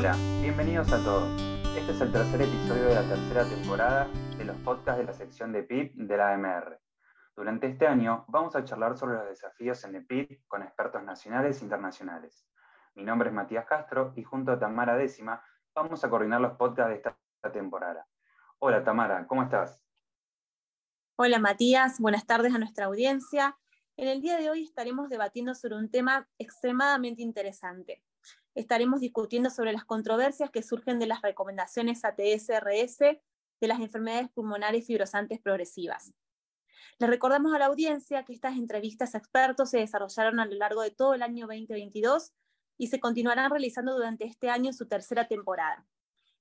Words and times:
Hola, 0.00 0.16
bienvenidos 0.40 0.90
a 0.94 1.04
todos. 1.04 1.28
Este 1.76 1.92
es 1.92 2.00
el 2.00 2.10
tercer 2.10 2.40
episodio 2.40 2.84
de 2.84 2.94
la 2.94 3.06
tercera 3.06 3.44
temporada 3.44 4.08
de 4.38 4.46
los 4.46 4.56
podcasts 4.60 4.98
de 4.98 5.04
la 5.04 5.12
sección 5.12 5.52
de 5.52 5.62
PIB 5.62 5.92
de 5.94 6.16
la 6.16 6.32
AMR. 6.32 6.80
Durante 7.36 7.66
este 7.66 7.86
año 7.86 8.24
vamos 8.28 8.56
a 8.56 8.64
charlar 8.64 8.96
sobre 8.96 9.16
los 9.16 9.28
desafíos 9.28 9.84
en 9.84 9.96
el 9.96 10.06
PIB 10.06 10.48
con 10.48 10.62
expertos 10.62 11.02
nacionales 11.02 11.60
e 11.60 11.64
internacionales. 11.64 12.48
Mi 12.94 13.04
nombre 13.04 13.28
es 13.28 13.34
Matías 13.34 13.66
Castro 13.66 14.14
y 14.16 14.22
junto 14.22 14.52
a 14.52 14.58
Tamara 14.58 14.96
Décima 14.96 15.44
vamos 15.74 16.02
a 16.02 16.08
coordinar 16.08 16.40
los 16.40 16.56
podcasts 16.56 16.88
de 16.88 16.96
esta 16.96 17.52
temporada. 17.52 18.06
Hola 18.58 18.82
Tamara, 18.82 19.26
¿cómo 19.26 19.42
estás? 19.42 19.84
Hola 21.16 21.38
Matías, 21.38 22.00
buenas 22.00 22.24
tardes 22.24 22.54
a 22.54 22.58
nuestra 22.58 22.86
audiencia. 22.86 23.58
En 23.98 24.08
el 24.08 24.22
día 24.22 24.38
de 24.38 24.48
hoy 24.48 24.62
estaremos 24.62 25.10
debatiendo 25.10 25.54
sobre 25.54 25.76
un 25.76 25.90
tema 25.90 26.26
extremadamente 26.38 27.20
interesante. 27.20 28.02
Estaremos 28.54 29.00
discutiendo 29.00 29.50
sobre 29.50 29.72
las 29.72 29.84
controversias 29.84 30.50
que 30.50 30.62
surgen 30.62 30.98
de 30.98 31.06
las 31.06 31.22
recomendaciones 31.22 32.04
ATS-RS 32.04 32.98
de 32.98 33.68
las 33.68 33.80
enfermedades 33.80 34.30
pulmonares 34.30 34.86
fibrosantes 34.86 35.40
progresivas. 35.40 36.12
Les 36.98 37.08
recordamos 37.08 37.54
a 37.54 37.58
la 37.58 37.66
audiencia 37.66 38.24
que 38.24 38.32
estas 38.32 38.56
entrevistas 38.56 39.14
a 39.14 39.18
expertos 39.18 39.70
se 39.70 39.78
desarrollaron 39.78 40.40
a 40.40 40.46
lo 40.46 40.54
largo 40.56 40.82
de 40.82 40.90
todo 40.90 41.14
el 41.14 41.22
año 41.22 41.46
2022 41.46 42.32
y 42.76 42.88
se 42.88 43.00
continuarán 43.00 43.50
realizando 43.50 43.94
durante 43.94 44.24
este 44.24 44.50
año 44.50 44.72
su 44.72 44.86
tercera 44.86 45.28
temporada. 45.28 45.86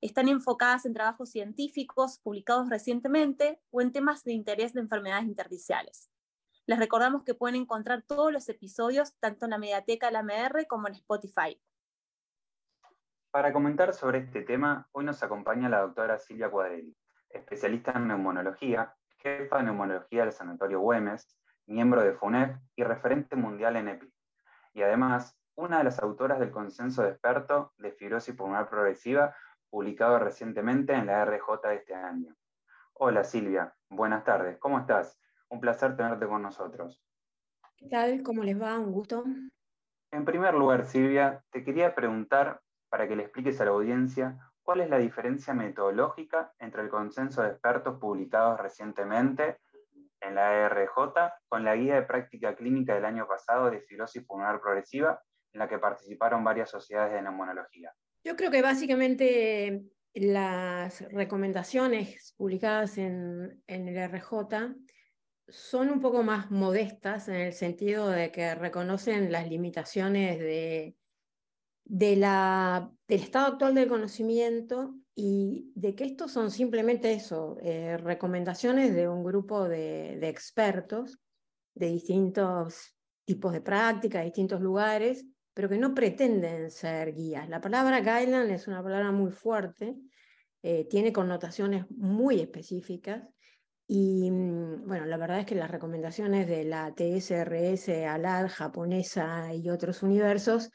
Están 0.02 0.30
enfocadas 0.30 0.86
en 0.86 0.94
trabajos 0.94 1.30
científicos 1.30 2.20
publicados 2.20 2.70
recientemente 2.70 3.62
o 3.69 3.81
en 3.81 3.91
temas 3.91 4.23
de 4.23 4.34
interés 4.34 4.73
de 4.73 4.80
enfermedades 4.80 5.25
interdiciales. 5.25 6.09
Les 6.66 6.80
recordamos 6.80 7.23
que 7.23 7.34
pueden 7.34 7.56
encontrar 7.56 8.03
todos 8.03 8.31
los 8.31 8.47
episodios 8.47 9.16
tanto 9.19 9.45
en 9.45 9.52
la 9.52 9.58
mediateca 9.58 10.08
de 10.08 10.14
la 10.14 10.23
MR 10.23 10.66
como 10.67 10.88
en 10.88 10.95
Spotify. 10.95 11.59
Para 13.31 13.53
comentar 13.53 13.94
sobre 13.94 14.17
este 14.17 14.41
tema, 14.41 14.88
hoy 14.91 15.05
nos 15.05 15.22
acompaña 15.22 15.69
la 15.69 15.81
doctora 15.81 16.17
Silvia 16.17 16.49
Cuadrelli, 16.49 16.97
especialista 17.30 17.91
en 17.91 18.08
neumonología, 18.08 18.95
jefa 19.19 19.58
de 19.58 19.66
neumonología 19.66 20.23
del 20.23 20.31
Sanatorio 20.31 20.80
Güemes, 20.80 21.38
miembro 21.67 22.02
de 22.02 22.13
FUNEF 22.13 22.57
y 22.75 22.83
referente 22.83 23.35
mundial 23.35 23.75
en 23.75 23.89
EPI. 23.89 24.11
Y 24.73 24.81
además, 24.81 25.39
una 25.53 25.77
de 25.77 25.83
las 25.83 26.00
autoras 26.00 26.39
del 26.39 26.50
consenso 26.50 27.03
de 27.03 27.09
experto 27.09 27.72
de 27.77 27.91
fibrosis 27.91 28.33
pulmonar 28.33 28.67
progresiva, 28.67 29.35
publicado 29.69 30.17
recientemente 30.17 30.94
en 30.94 31.05
la 31.05 31.23
RJ 31.23 31.67
de 31.67 31.75
este 31.75 31.94
año. 31.94 32.35
Hola 32.94 33.23
Silvia, 33.23 33.75
buenas 33.89 34.23
tardes, 34.23 34.57
¿cómo 34.57 34.80
estás? 34.80 35.19
Un 35.50 35.59
placer 35.59 35.95
tenerte 35.95 36.25
con 36.25 36.41
nosotros. 36.41 37.00
¿Qué 37.77 37.89
tal? 37.89 38.23
¿Cómo 38.23 38.41
les 38.41 38.59
va? 38.59 38.80
Un 38.80 38.91
gusto. 38.91 39.23
En 40.09 40.25
primer 40.25 40.55
lugar, 40.55 40.85
Silvia, 40.85 41.44
te 41.52 41.63
quería 41.63 41.94
preguntar, 41.94 42.59
para 42.90 43.08
que 43.08 43.16
le 43.16 43.23
expliques 43.23 43.59
a 43.62 43.66
la 43.66 43.72
audiencia, 43.72 44.38
cuál 44.64 44.82
es 44.82 44.90
la 44.90 44.98
diferencia 44.98 45.54
metodológica 45.54 46.54
entre 46.59 46.82
el 46.84 46.90
consenso 46.90 47.42
de 47.42 47.50
expertos 47.50 48.00
publicados 48.00 48.59
recientemente 48.59 49.58
en 50.22 50.36
la 50.36 50.68
RJ 50.70 50.98
con 51.48 51.64
la 51.64 51.76
guía 51.76 51.96
de 51.96 52.04
práctica 52.04 52.56
clínica 52.56 52.94
del 52.94 53.06
año 53.06 53.28
pasado 53.28 53.72
de 53.72 53.81
fibrosis 53.81 54.23
pulmonar 54.26 54.59
progresiva 54.59 55.22
en 55.54 55.59
la 55.59 55.68
que 55.68 55.80
participaron 55.80 56.44
varias 56.44 56.70
sociedades 56.70 57.14
de 57.14 57.22
neumonología. 57.22 57.94
Yo 58.23 58.36
creo 58.36 58.52
que 58.52 58.62
básicamente 58.62 59.81
las 60.14 61.02
recomendaciones 61.12 62.36
publicadas 62.38 62.98
en, 62.98 63.64
en 63.66 63.88
el 63.88 64.12
RJ 64.12 64.76
son 65.48 65.90
un 65.90 66.00
poco 66.00 66.22
más 66.22 66.52
modestas 66.52 67.28
en 67.28 67.36
el 67.36 67.53
sentido 67.53 68.09
de 68.09 68.31
que 68.31 68.53
reconocen 68.56 69.31
las 69.31 69.50
limitaciones 69.50 70.38
de, 70.40 70.96
de 71.89 72.16
la, 72.16 72.91
del 73.07 73.22
estado 73.22 73.47
actual 73.47 73.73
del 73.73 73.89
conocimiento 73.89 74.95
y 75.16 75.72
de 75.73 75.95
que 75.95 76.05
estos 76.05 76.31
son 76.31 76.51
simplemente 76.51 77.11
eso, 77.11 77.57
eh, 77.61 77.97
recomendaciones 77.97 78.94
de 78.94 79.09
un 79.09 79.23
grupo 79.23 79.67
de, 79.67 80.17
de 80.22 80.29
expertos 80.29 81.17
de 81.73 81.88
distintos 81.88 82.95
tipos 83.25 83.53
de 83.53 83.61
práctica, 83.61 84.19
de 84.19 84.25
distintos 84.25 84.61
lugares, 84.61 85.25
pero 85.53 85.67
que 85.67 85.79
no 85.79 85.95
pretenden 85.95 86.69
ser 86.69 87.13
guías. 87.13 87.50
La 87.50 87.59
palabra 87.59 88.01
guideline 88.01 88.51
es 88.51 88.67
una 88.67 88.83
palabra 88.83 89.11
muy 89.11 89.31
fuerte, 89.31 89.95
eh, 90.61 90.88
tiene 90.88 91.11
connotaciones 91.11 91.89
muy 91.89 92.39
específicas 92.39 93.23
y 93.88 94.29
mm, 94.29 94.85
bueno, 94.85 95.06
la 95.06 95.17
verdad 95.17 95.39
es 95.39 95.47
que 95.47 95.56
las 95.56 95.71
recomendaciones 95.71 96.47
de 96.47 96.66
la 96.66 96.94
TSRS, 96.94 97.89
ALAD, 98.06 98.50
japonesa 98.50 99.56
y 99.56 99.71
otros 99.71 100.03
universos 100.03 100.69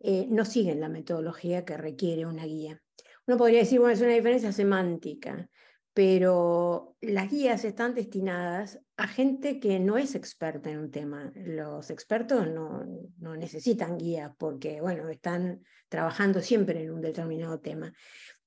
eh, 0.00 0.26
no 0.28 0.44
siguen 0.44 0.80
la 0.80 0.88
metodología 0.88 1.64
que 1.64 1.76
requiere 1.76 2.26
una 2.26 2.44
guía. 2.44 2.80
Uno 3.26 3.36
podría 3.36 3.60
decir, 3.60 3.78
bueno, 3.78 3.94
es 3.94 4.00
una 4.00 4.14
diferencia 4.14 4.52
semántica, 4.52 5.48
pero 5.92 6.96
las 7.00 7.30
guías 7.30 7.64
están 7.64 7.94
destinadas 7.94 8.80
a 8.96 9.06
gente 9.06 9.60
que 9.60 9.78
no 9.78 9.98
es 9.98 10.14
experta 10.14 10.70
en 10.70 10.78
un 10.78 10.90
tema. 10.90 11.32
Los 11.34 11.90
expertos 11.90 12.48
no, 12.48 12.84
no 13.18 13.36
necesitan 13.36 13.98
guías 13.98 14.32
porque, 14.38 14.80
bueno, 14.80 15.08
están 15.08 15.62
trabajando 15.88 16.40
siempre 16.40 16.82
en 16.82 16.92
un 16.92 17.00
determinado 17.00 17.60
tema. 17.60 17.92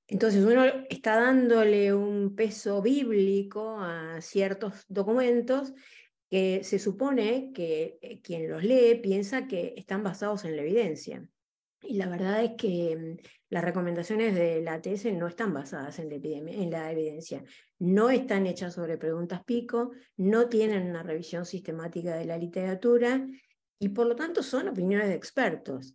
Entonces 0.08 0.44
uno 0.44 0.64
está 0.90 1.16
dándole 1.16 1.94
un 1.94 2.36
peso 2.36 2.82
bíblico 2.82 3.78
a 3.80 4.20
ciertos 4.22 4.86
documentos 4.88 5.74
que 6.30 6.64
se 6.64 6.80
supone 6.80 7.52
que 7.54 7.98
eh, 8.02 8.22
quien 8.22 8.50
los 8.50 8.64
lee 8.64 9.00
piensa 9.02 9.48
que 9.48 9.74
están 9.78 10.04
basados 10.04 10.46
en 10.46 10.56
la 10.56 10.64
evidencia. 10.64 11.28
Y 11.86 11.96
la 11.96 12.08
verdad 12.08 12.44
es 12.44 12.52
que 12.58 12.96
mm, 12.96 13.28
las 13.50 13.64
recomendaciones 13.64 14.34
de 14.36 14.62
la 14.62 14.74
ATS 14.74 15.06
no 15.14 15.28
están 15.28 15.54
basadas 15.54 16.00
en 16.00 16.10
la, 16.10 16.16
en 16.16 16.72
la 16.72 16.92
evidencia, 16.92 17.44
no 17.80 18.10
están 18.10 18.48
hechas 18.48 18.74
sobre 18.74 18.98
preguntas 18.98 19.44
pico, 19.44 19.92
no 20.18 20.48
tienen 20.48 20.90
una 20.90 21.04
revisión 21.04 21.46
sistemática 21.46 22.16
de 22.16 22.26
la 22.26 22.38
literatura 22.38 23.28
y 23.80 23.90
por 23.90 24.08
lo 24.08 24.16
tanto 24.16 24.42
son 24.42 24.70
opiniones 24.70 25.08
de 25.10 25.16
expertos. 25.16 25.94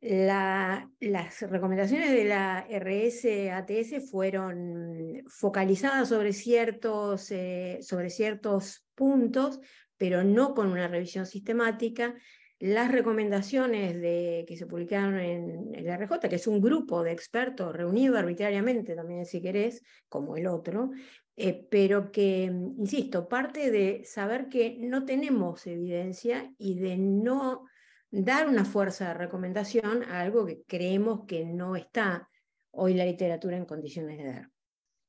La, 0.00 0.88
las 1.00 1.42
recomendaciones 1.42 2.12
de 2.12 2.24
la 2.24 2.64
RS-ATS 2.68 4.08
fueron 4.08 5.24
focalizadas 5.26 6.08
sobre 6.08 6.32
ciertos, 6.32 7.32
eh, 7.32 7.80
sobre 7.82 8.08
ciertos 8.08 8.86
puntos, 8.94 9.60
pero 9.96 10.22
no 10.22 10.54
con 10.54 10.68
una 10.68 10.86
revisión 10.86 11.26
sistemática, 11.26 12.14
las 12.60 12.90
recomendaciones 12.90 14.00
de, 14.00 14.44
que 14.48 14.56
se 14.56 14.66
publicaron 14.66 15.18
en 15.20 15.74
el 15.74 15.86
RJ, 15.86 16.28
que 16.28 16.36
es 16.36 16.46
un 16.46 16.60
grupo 16.60 17.02
de 17.04 17.12
expertos 17.12 17.74
reunido 17.74 18.18
arbitrariamente 18.18 18.96
también, 18.96 19.26
si 19.26 19.40
querés, 19.40 19.84
como 20.08 20.36
el 20.36 20.46
otro, 20.48 20.90
eh, 21.36 21.66
pero 21.70 22.10
que, 22.10 22.44
insisto, 22.44 23.28
parte 23.28 23.70
de 23.70 24.04
saber 24.04 24.48
que 24.48 24.76
no 24.80 25.04
tenemos 25.04 25.66
evidencia 25.68 26.52
y 26.58 26.80
de 26.80 26.96
no 26.96 27.64
dar 28.10 28.48
una 28.48 28.64
fuerza 28.64 29.08
de 29.08 29.14
recomendación 29.14 30.02
a 30.04 30.20
algo 30.20 30.46
que 30.46 30.64
creemos 30.64 31.26
que 31.26 31.44
no 31.44 31.76
está 31.76 32.28
hoy 32.72 32.94
la 32.94 33.04
literatura 33.04 33.56
en 33.56 33.66
condiciones 33.66 34.18
de 34.18 34.32
dar. 34.32 34.50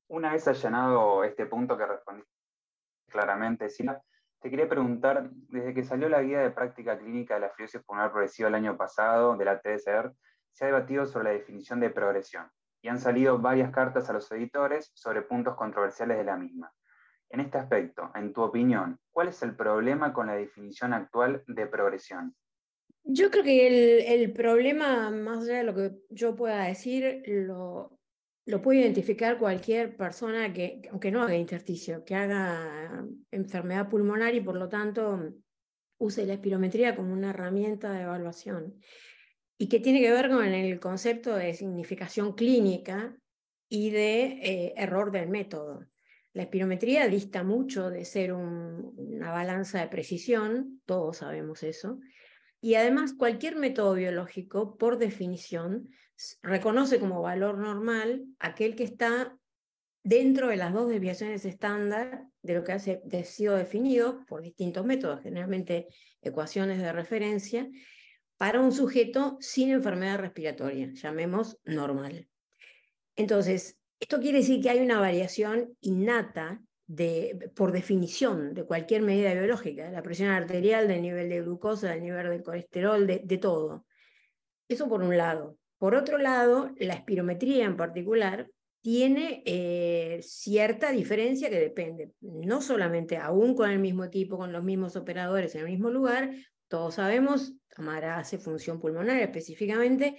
Una 0.09 0.33
vez 0.33 0.47
allanado 0.47 1.23
este 1.23 1.47
punto 1.47 1.77
que 1.77 1.85
respondí 1.85 2.23
claramente, 3.07 3.69
Sila, 3.69 3.99
te 4.41 4.50
quería 4.50 4.69
preguntar, 4.69 5.29
desde 5.50 5.73
que 5.73 5.83
salió 5.83 6.07
la 6.07 6.22
guía 6.22 6.39
de 6.39 6.51
práctica 6.51 6.97
clínica 6.97 7.35
de 7.35 7.41
la 7.41 7.50
fibrosis 7.50 7.81
pulmonar 7.83 8.11
progresiva 8.11 8.47
el 8.47 8.55
año 8.55 8.77
pasado, 8.77 9.35
de 9.35 9.45
la 9.45 9.59
TSR, 9.59 10.13
se 10.51 10.63
ha 10.63 10.67
debatido 10.67 11.05
sobre 11.05 11.25
la 11.25 11.31
definición 11.31 11.79
de 11.79 11.89
progresión 11.89 12.50
y 12.81 12.88
han 12.88 13.00
salido 13.00 13.38
varias 13.38 13.72
cartas 13.72 14.09
a 14.09 14.13
los 14.13 14.31
editores 14.31 14.91
sobre 14.94 15.21
puntos 15.21 15.56
controversiales 15.56 16.18
de 16.18 16.24
la 16.24 16.38
misma. 16.38 16.71
En 17.30 17.41
este 17.41 17.57
aspecto, 17.57 18.12
en 18.15 18.33
tu 18.33 18.41
opinión, 18.41 18.97
¿cuál 19.12 19.27
es 19.27 19.44
el 19.44 19.56
problema 19.56 20.13
con 20.13 20.27
la 20.27 20.33
definición 20.33 20.94
actual 20.94 21.44
de 21.47 21.68
progresión? 21.68 22.36
Yo 23.03 23.30
creo 23.30 23.44
que 23.44 23.68
el, 23.68 24.21
el 24.21 24.33
problema, 24.33 25.09
más 25.12 25.44
allá 25.44 25.57
de 25.57 25.63
lo 25.63 25.75
que 25.75 25.91
yo 26.09 26.36
pueda 26.36 26.63
decir, 26.63 27.24
lo, 27.27 27.99
lo 28.50 28.63
puede 28.63 28.80
identificar 28.80 29.38
cualquier 29.38 29.96
persona 29.96 30.51
que, 30.51 30.81
aunque 30.90 31.12
no 31.12 31.22
haga 31.22 31.36
intersticio, 31.36 32.04
que 32.04 32.16
haga 32.16 33.06
enfermedad 33.30 33.90
pulmonar 33.90 34.34
y 34.34 34.42
por 34.42 34.56
lo 34.56 34.68
tanto 34.68 35.36
use 36.00 36.25
la 36.25 36.34
espirometría 36.34 36.96
como 36.96 37.13
una 37.13 37.30
herramienta 37.30 37.92
de 37.92 38.01
evaluación 38.01 38.81
y 39.56 39.69
que 39.69 39.80
tiene 39.80 40.01
que 40.01 40.12
ver 40.12 40.30
con 40.30 40.44
el 40.46 40.80
concepto 40.80 41.36
de 41.36 41.54
significación 41.54 42.34
clínica 42.34 43.16
y 43.69 43.92
de 43.92 44.24
eh, 44.42 44.74
error 44.78 45.12
del 45.12 45.30
método. 45.30 45.86
La 46.34 46.44
espirometría 46.44 47.07
dista 47.07 47.44
mucho 47.44 47.92
de 47.92 48.04
ser 48.04 48.34
una 48.34 49.31
balanza 49.31 49.81
de 49.81 49.90
precisión, 49.90 50.81
todos 50.86 51.18
sabemos 51.18 51.62
eso, 51.62 52.00
y 52.62 52.75
además 52.75 53.13
cualquier 53.13 53.57
método 53.57 53.94
biológico, 53.94 54.75
por 54.75 54.98
definición, 54.98 55.90
reconoce 56.42 57.00
como 57.00 57.21
valor 57.21 57.57
normal 57.57 58.25
aquel 58.39 58.75
que 58.75 58.83
está 58.83 59.38
dentro 60.04 60.48
de 60.48 60.57
las 60.57 60.74
dos 60.74 60.89
desviaciones 60.89 61.45
estándar 61.45 62.25
de 62.42 62.54
lo 62.54 62.63
que 62.63 62.71
ha 62.71 62.80
sido 62.80 63.56
definido 63.56 64.25
por 64.27 64.42
distintos 64.42 64.86
métodos, 64.86 65.21
generalmente 65.21 65.88
ecuaciones 66.21 66.80
de 66.80 66.92
referencia, 66.92 67.69
para 68.38 68.62
un 68.62 68.71
sujeto 68.71 69.38
sin 69.42 69.69
enfermedad 69.69 70.19
respiratoria, 70.19 70.92
llamemos 70.94 71.57
normal. 71.66 72.30
Entonces, 73.18 73.77
esto 74.00 74.22
quiere 74.22 74.38
decir 74.38 74.62
que 74.62 74.69
hay 74.69 74.80
una 74.80 75.00
variación 75.00 75.75
innata 75.81 76.62
de, 76.88 77.51
por 77.54 77.74
definición 77.74 78.54
de 78.54 78.63
cualquier 78.63 79.01
medida 79.01 79.33
biológica, 79.33 79.83
de 79.86 79.92
la 79.92 80.01
presión 80.01 80.30
arterial, 80.30 80.88
del 80.88 81.01
nivel 81.01 81.27
de 81.27 81.42
glucosa, 81.42 81.89
del 81.89 82.01
nivel 82.01 82.30
de 82.30 82.42
colesterol, 82.42 83.06
de, 83.06 83.22
de 83.25 83.38
todo. 83.38 83.86
Eso 84.69 84.88
por 84.88 85.04
un 85.04 85.18
lado. 85.18 85.57
Por 85.79 85.95
otro 85.95 86.17
lado, 86.17 86.71
la 86.77 86.93
espirometría 86.93 87.65
en 87.65 87.77
particular 87.77 88.47
tiene 88.81 89.41
eh, 89.45 90.19
cierta 90.21 90.91
diferencia 90.91 91.49
que 91.49 91.59
depende, 91.59 92.11
no 92.21 92.61
solamente 92.61 93.17
aún 93.17 93.55
con 93.55 93.69
el 93.69 93.79
mismo 93.79 94.09
tipo, 94.09 94.37
con 94.37 94.53
los 94.53 94.63
mismos 94.63 94.95
operadores 94.95 95.55
en 95.55 95.61
el 95.61 95.67
mismo 95.67 95.89
lugar, 95.89 96.31
todos 96.67 96.95
sabemos, 96.95 97.53
Tamara 97.75 98.19
hace 98.19 98.37
función 98.37 98.79
pulmonar 98.79 99.21
específicamente, 99.21 100.17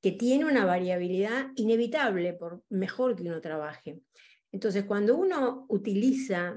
que 0.00 0.12
tiene 0.12 0.46
una 0.46 0.64
variabilidad 0.64 1.50
inevitable 1.54 2.32
por 2.32 2.62
mejor 2.68 3.14
que 3.14 3.22
uno 3.22 3.40
trabaje. 3.40 4.00
Entonces, 4.50 4.84
cuando 4.84 5.16
uno 5.16 5.64
utiliza 5.68 6.56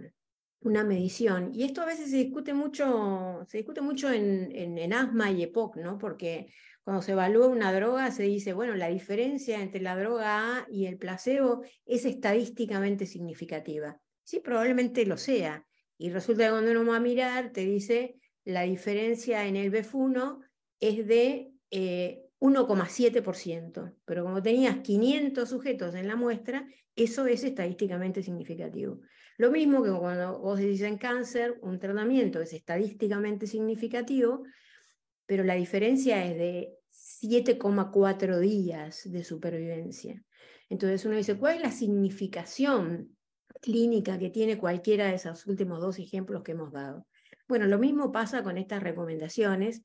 una 0.65 0.83
medición, 0.83 1.51
y 1.53 1.63
esto 1.63 1.81
a 1.81 1.85
veces 1.85 2.09
se 2.09 2.17
discute 2.17 2.53
mucho, 2.53 3.45
se 3.47 3.57
discute 3.57 3.81
mucho 3.81 4.11
en, 4.11 4.51
en 4.53 4.93
asma 4.93 5.31
y 5.31 5.43
EPOC, 5.43 5.77
¿no? 5.77 5.97
porque 5.97 6.49
cuando 6.85 7.01
se 7.01 7.11
evalúa 7.13 7.47
una 7.47 7.73
droga, 7.73 8.11
se 8.11 8.23
dice, 8.23 8.53
bueno, 8.53 8.75
la 8.75 8.89
diferencia 8.89 9.59
entre 9.59 9.81
la 9.81 9.97
droga 9.97 10.59
A 10.59 10.67
y 10.69 10.85
el 10.85 10.97
placebo 10.97 11.63
es 11.83 12.05
estadísticamente 12.05 13.07
significativa. 13.07 13.99
Sí, 14.23 14.39
probablemente 14.39 15.03
lo 15.07 15.17
sea. 15.17 15.65
Y 15.97 16.11
resulta 16.11 16.45
que 16.45 16.51
cuando 16.51 16.69
uno 16.71 16.91
va 16.91 16.97
a 16.97 16.99
mirar, 16.99 17.51
te 17.51 17.61
dice, 17.61 18.19
la 18.43 18.61
diferencia 18.61 19.47
en 19.47 19.55
el 19.55 19.71
BF1 19.71 20.41
es 20.79 21.07
de 21.07 21.53
1,7%. 21.71 23.87
Eh, 23.87 23.93
Pero 24.05 24.23
como 24.23 24.43
tenías 24.43 24.77
500 24.77 25.49
sujetos 25.49 25.95
en 25.95 26.07
la 26.07 26.15
muestra, 26.15 26.67
eso 26.95 27.25
es 27.25 27.43
estadísticamente 27.43 28.21
significativo. 28.21 29.01
Lo 29.37 29.51
mismo 29.51 29.83
que 29.83 29.91
cuando 29.91 30.39
vos 30.39 30.59
decís 30.59 30.81
en 30.81 30.97
cáncer, 30.97 31.57
un 31.61 31.79
tratamiento 31.79 32.41
es 32.41 32.53
estadísticamente 32.53 33.47
significativo, 33.47 34.43
pero 35.25 35.43
la 35.43 35.55
diferencia 35.55 36.25
es 36.25 36.37
de 36.37 36.77
7,4 36.89 38.39
días 38.39 39.01
de 39.11 39.23
supervivencia. 39.23 40.23
Entonces 40.69 41.05
uno 41.05 41.17
dice, 41.17 41.37
¿cuál 41.37 41.57
es 41.57 41.61
la 41.61 41.71
significación 41.71 43.17
clínica 43.61 44.17
que 44.17 44.29
tiene 44.29 44.57
cualquiera 44.57 45.07
de 45.07 45.15
esos 45.15 45.45
últimos 45.47 45.81
dos 45.81 45.99
ejemplos 45.99 46.43
que 46.43 46.53
hemos 46.53 46.71
dado? 46.71 47.07
Bueno, 47.47 47.67
lo 47.67 47.77
mismo 47.77 48.11
pasa 48.11 48.41
con 48.41 48.57
estas 48.57 48.81
recomendaciones, 48.81 49.83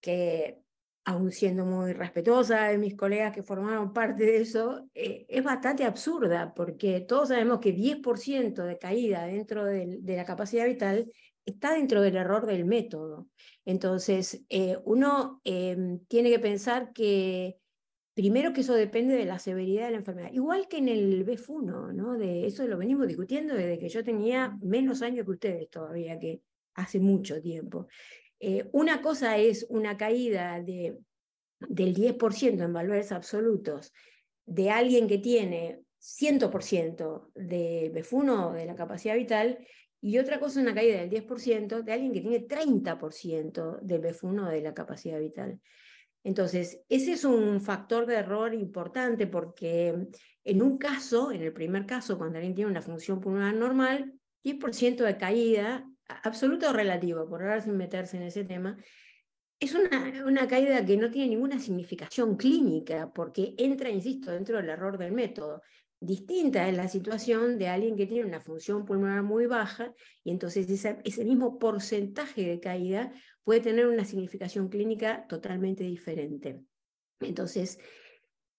que 0.00 0.63
aún 1.04 1.32
siendo 1.32 1.66
muy 1.66 1.92
respetuosa 1.92 2.68
de 2.68 2.78
mis 2.78 2.96
colegas 2.96 3.32
que 3.32 3.42
formaron 3.42 3.92
parte 3.92 4.24
de 4.24 4.38
eso, 4.38 4.88
eh, 4.94 5.26
es 5.28 5.44
bastante 5.44 5.84
absurda, 5.84 6.54
porque 6.54 7.00
todos 7.00 7.28
sabemos 7.28 7.60
que 7.60 7.72
10% 7.74 8.64
de 8.64 8.78
caída 8.78 9.26
dentro 9.26 9.64
de 9.64 10.16
la 10.16 10.24
capacidad 10.24 10.66
vital 10.66 11.10
está 11.44 11.74
dentro 11.74 12.00
del 12.00 12.16
error 12.16 12.46
del 12.46 12.64
método. 12.64 13.28
Entonces, 13.64 14.44
eh, 14.48 14.78
uno 14.84 15.40
em, 15.44 16.00
tiene 16.06 16.30
que 16.30 16.38
pensar 16.38 16.92
que, 16.92 17.58
primero 18.14 18.52
que 18.52 18.62
eso 18.62 18.74
depende 18.74 19.14
de 19.14 19.24
la 19.24 19.38
severidad 19.38 19.86
de 19.86 19.90
la 19.92 19.98
enfermedad, 19.98 20.30
igual 20.32 20.68
que 20.68 20.78
en 20.78 20.88
el 20.88 21.24
BF1, 21.24 21.92
¿no? 21.92 22.16
De 22.16 22.46
eso 22.46 22.66
lo 22.66 22.78
venimos 22.78 23.06
discutiendo 23.08 23.54
desde 23.54 23.78
que 23.78 23.88
yo 23.88 24.04
tenía 24.04 24.56
menos 24.62 25.02
años 25.02 25.24
que 25.24 25.32
ustedes 25.32 25.70
todavía, 25.70 26.18
que 26.18 26.42
hace 26.74 26.98
mucho 27.00 27.40
tiempo. 27.40 27.88
Eh, 28.46 28.68
una 28.72 29.00
cosa 29.00 29.38
es 29.38 29.64
una 29.70 29.96
caída 29.96 30.60
de, 30.60 30.98
del 31.60 31.94
10% 31.94 32.62
en 32.62 32.72
valores 32.74 33.10
absolutos 33.10 33.90
de 34.44 34.68
alguien 34.68 35.08
que 35.08 35.16
tiene 35.16 35.80
100% 35.98 37.30
del 37.34 37.90
BF1 37.90 38.52
de 38.52 38.66
la 38.66 38.74
capacidad 38.74 39.14
vital 39.14 39.66
y 40.02 40.18
otra 40.18 40.38
cosa 40.40 40.60
es 40.60 40.66
una 40.66 40.74
caída 40.74 41.00
del 41.00 41.08
10% 41.08 41.82
de 41.82 41.92
alguien 41.94 42.12
que 42.12 42.20
tiene 42.20 42.46
30% 42.46 43.80
del 43.80 44.02
BF1 44.02 44.50
de 44.50 44.60
la 44.60 44.74
capacidad 44.74 45.18
vital. 45.18 45.58
Entonces, 46.22 46.82
ese 46.90 47.12
es 47.12 47.24
un 47.24 47.62
factor 47.62 48.04
de 48.04 48.16
error 48.16 48.52
importante 48.52 49.26
porque 49.26 49.96
en 50.44 50.62
un 50.62 50.76
caso, 50.76 51.32
en 51.32 51.40
el 51.40 51.54
primer 51.54 51.86
caso, 51.86 52.18
cuando 52.18 52.36
alguien 52.36 52.54
tiene 52.54 52.70
una 52.70 52.82
función 52.82 53.20
pulmonar 53.20 53.54
normal, 53.54 54.12
10% 54.42 55.02
de 55.02 55.16
caída, 55.16 55.88
absoluto 56.22 56.70
o 56.70 56.72
relativo, 56.72 57.28
por 57.28 57.42
ahora 57.42 57.60
sin 57.60 57.76
meterse 57.76 58.16
en 58.16 58.24
ese 58.24 58.44
tema, 58.44 58.76
es 59.60 59.74
una, 59.74 60.24
una, 60.26 60.46
caída 60.48 60.84
que 60.84 60.96
no 60.96 61.10
tiene 61.10 61.28
ninguna 61.28 61.58
significación 61.58 62.36
clínica 62.36 63.12
porque 63.12 63.54
entra, 63.56 63.88
insisto, 63.88 64.30
dentro 64.30 64.56
del 64.56 64.68
error 64.68 64.98
del 64.98 65.12
método. 65.12 65.62
Distinta 66.00 66.68
es 66.68 66.76
la 66.76 66.88
situación 66.88 67.56
de 67.58 67.68
alguien 67.68 67.96
que 67.96 68.06
tiene 68.06 68.26
una 68.26 68.40
función 68.40 68.84
pulmonar 68.84 69.22
muy 69.22 69.46
baja 69.46 69.94
y 70.22 70.32
entonces 70.32 70.68
ese 70.68 71.24
mismo 71.24 71.58
porcentaje 71.58 72.42
de 72.42 72.60
caída 72.60 73.12
puede 73.42 73.60
tener 73.60 73.86
una 73.86 74.04
significación 74.04 74.68
clínica 74.68 75.26
totalmente 75.28 75.84
diferente. 75.84 76.60
Entonces, 77.20 77.78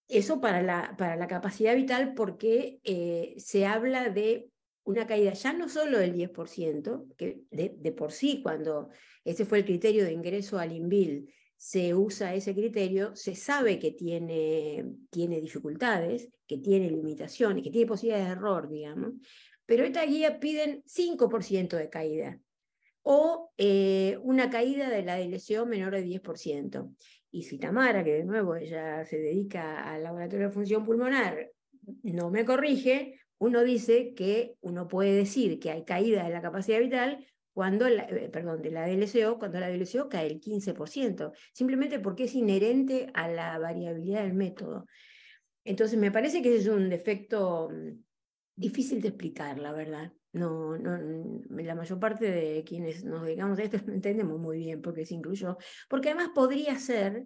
eso 0.08 0.40
para 0.40 0.62
la, 0.62 0.96
para 0.98 1.16
la 1.16 1.28
capacidad 1.28 1.76
vital 1.76 2.14
porque 2.14 2.80
eh, 2.84 3.36
se 3.38 3.66
habla 3.66 4.10
de 4.10 4.50
una 4.86 5.06
caída 5.06 5.34
ya 5.34 5.54
no 5.54 5.68
solo 5.68 6.00
del 6.00 6.14
10%, 6.14 7.16
que 7.18 7.42
de, 7.52 7.92
por 7.92 8.12
sí 8.12 8.42
cuando 8.42 8.90
ese 9.24 9.46
fue 9.46 9.60
el 9.60 9.66
criterio 9.66 10.06
de 10.06 10.14
ingreso 10.14 10.58
al 10.58 10.72
INVIL, 10.72 11.34
se 11.58 11.94
usa 11.96 12.36
ese 12.36 12.54
criterio, 12.54 13.16
se 13.16 13.36
sabe 13.36 13.80
que 13.80 13.92
tiene, 13.92 14.86
tiene 15.10 15.42
dificultades, 15.42 16.30
que 16.48 16.60
tiene 16.60 16.92
limitaciones, 16.92 17.64
que 17.64 17.72
tiene 17.72 17.88
posibilidades 17.88 18.28
de 18.28 18.34
error, 18.34 18.70
digamos, 18.70 19.14
pero 19.66 19.84
esta 19.84 20.06
guía 20.06 20.40
piden 20.40 20.84
5% 20.86 21.76
de 21.78 21.90
caída 21.90 22.40
o 23.02 23.52
eh, 23.58 24.18
una 24.22 24.50
caída 24.50 24.90
de 24.90 25.04
la 25.04 25.18
DLCO 25.18 25.66
menor 25.66 25.94
de 25.94 26.06
10%. 26.06 26.96
Y 27.32 27.44
si 27.44 27.58
Tamara, 27.58 28.04
que 28.04 28.14
de 28.14 28.26
nuevo 28.26 28.56
ella 28.56 29.04
se 29.06 29.18
dedica 29.18 29.84
al 29.84 30.04
laboratorio 30.04 30.48
de 30.48 30.54
función 30.54 30.86
pulmonar, 30.86 31.52
no 32.04 32.32
me 32.32 32.46
corrige, 32.46 33.20
uno 33.38 33.64
dice 33.64 34.14
que 34.14 34.56
uno 34.62 34.88
puede 34.88 35.14
decir 35.14 35.60
que 35.60 35.72
hay 35.72 35.84
caída 35.84 36.24
de 36.24 36.30
la 36.30 36.42
capacidad 36.42 36.80
vital 36.80 37.26
cuando 37.54 37.88
la, 37.88 38.04
eh, 38.04 38.30
perdón, 38.30 38.62
de 38.62 38.72
la 38.72 38.86
DLCO, 38.86 39.40
cuando 39.40 39.60
la 39.60 39.70
DLCO 39.70 40.10
cae 40.10 40.28
el 40.28 40.42
15%, 40.42 41.32
simplemente 41.54 42.00
porque 42.00 42.26
es 42.26 42.36
inherente 42.36 43.08
a 43.14 43.30
la 43.30 43.58
variabilidad 43.58 44.24
del 44.24 44.34
método. 44.34 44.86
Entonces, 45.64 45.98
me 45.98 46.12
parece 46.12 46.42
que 46.42 46.50
ese 46.50 46.64
es 46.64 46.68
un 46.68 46.90
defecto 46.90 47.70
mm, 47.72 48.04
difícil 48.56 49.02
de 49.02 49.08
explicar, 49.10 49.58
la 49.58 49.72
verdad. 49.72 50.12
No, 50.34 50.78
no, 50.78 50.98
mm, 50.98 51.58
la 51.64 51.76
mayor 51.76 51.98
parte 51.98 52.30
de 52.30 52.64
quienes 52.66 53.06
nos 53.06 53.24
dedicamos 53.24 53.58
a 53.58 53.64
esto 53.64 53.78
no 53.86 53.94
entendemos 53.94 54.38
muy 54.38 54.58
bien 54.58 54.82
porque 54.82 55.06
se 55.06 55.16
incluyó. 55.16 55.58
Porque 55.90 56.10
además 56.10 56.32
podría 56.36 56.78
ser 56.78 57.26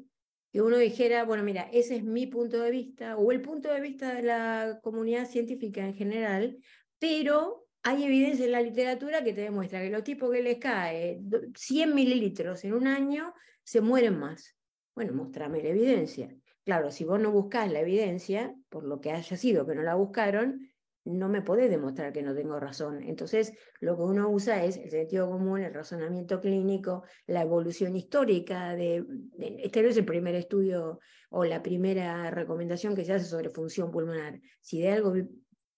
que 0.52 0.62
uno 0.62 0.78
dijera, 0.78 1.24
bueno, 1.26 1.44
mira, 1.44 1.70
ese 1.72 1.98
es 1.98 2.04
mi 2.04 2.28
punto 2.28 2.62
de 2.62 2.72
vista, 2.72 3.18
o 3.18 3.32
el 3.32 3.42
punto 3.42 3.72
de 3.72 3.82
vista 3.82 4.14
de 4.14 4.24
la 4.24 4.80
comunidad 4.82 5.28
científica 5.28 5.86
en 5.86 5.94
general, 5.94 6.58
pero 6.98 7.68
hay 7.84 8.04
evidencia 8.04 8.46
en 8.46 8.52
la 8.52 8.62
literatura 8.62 9.24
que 9.24 9.34
te 9.34 9.42
demuestra 9.42 9.82
que 9.82 9.90
los 9.90 10.04
tipos 10.04 10.32
que 10.32 10.42
les 10.42 10.58
cae 10.58 11.22
100 11.56 11.96
mililitros 11.96 12.64
en 12.66 12.74
un 12.74 12.88
año 12.88 13.34
se 13.64 13.82
mueren 13.82 14.20
más. 14.20 14.56
Bueno, 14.96 15.14
mostrame 15.14 15.62
la 15.62 15.70
evidencia. 15.70 16.36
Claro, 16.66 16.92
si 16.92 17.06
vos 17.06 17.20
no 17.20 17.32
buscás 17.32 17.72
la 17.72 17.80
evidencia, 17.80 18.54
por 18.70 18.84
lo 18.84 19.00
que 19.00 19.12
haya 19.12 19.38
sido 19.38 19.66
que 19.66 19.76
no 19.76 19.82
la 19.82 19.96
buscaron, 19.96 20.70
no 21.06 21.30
me 21.30 21.42
podés 21.42 21.70
demostrar 21.70 22.14
que 22.14 22.22
no 22.22 22.36
tengo 22.36 22.60
razón. 22.60 23.02
Entonces, 23.04 23.54
lo 23.80 23.96
que 23.96 24.04
uno 24.04 24.30
usa 24.30 24.64
es 24.64 24.78
el 24.78 24.90
sentido 24.90 25.30
común, 25.30 25.62
el 25.62 25.74
razonamiento 25.74 26.40
clínico, 26.40 27.04
la 27.26 27.42
evolución 27.42 27.96
histórica. 27.96 28.76
De, 28.76 29.06
este 29.60 29.82
no 29.82 29.90
es 29.90 29.98
el 29.98 30.06
primer 30.06 30.36
estudio 30.36 31.00
o 31.30 31.46
la 31.46 31.62
primera 31.62 32.30
recomendación 32.32 32.96
que 32.96 33.06
se 33.06 33.14
hace 33.14 33.26
sobre 33.26 33.50
función 33.50 33.92
pulmonar. 33.92 34.40
Si 34.62 34.82
de 34.82 34.92
algo 34.92 35.14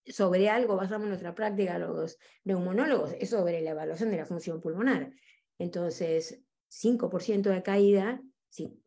sobre 0.05 0.49
algo 0.49 0.75
basamos 0.75 1.07
nuestra 1.07 1.35
práctica 1.35 1.77
los 1.77 2.17
neumonólogos, 2.43 3.13
es 3.19 3.29
sobre 3.29 3.61
la 3.61 3.71
evaluación 3.71 4.09
de 4.09 4.17
la 4.17 4.25
función 4.25 4.59
pulmonar. 4.59 5.11
Entonces, 5.59 6.41
5% 6.69 7.49
de 7.49 7.61
caída, 7.61 8.21
si 8.49 8.80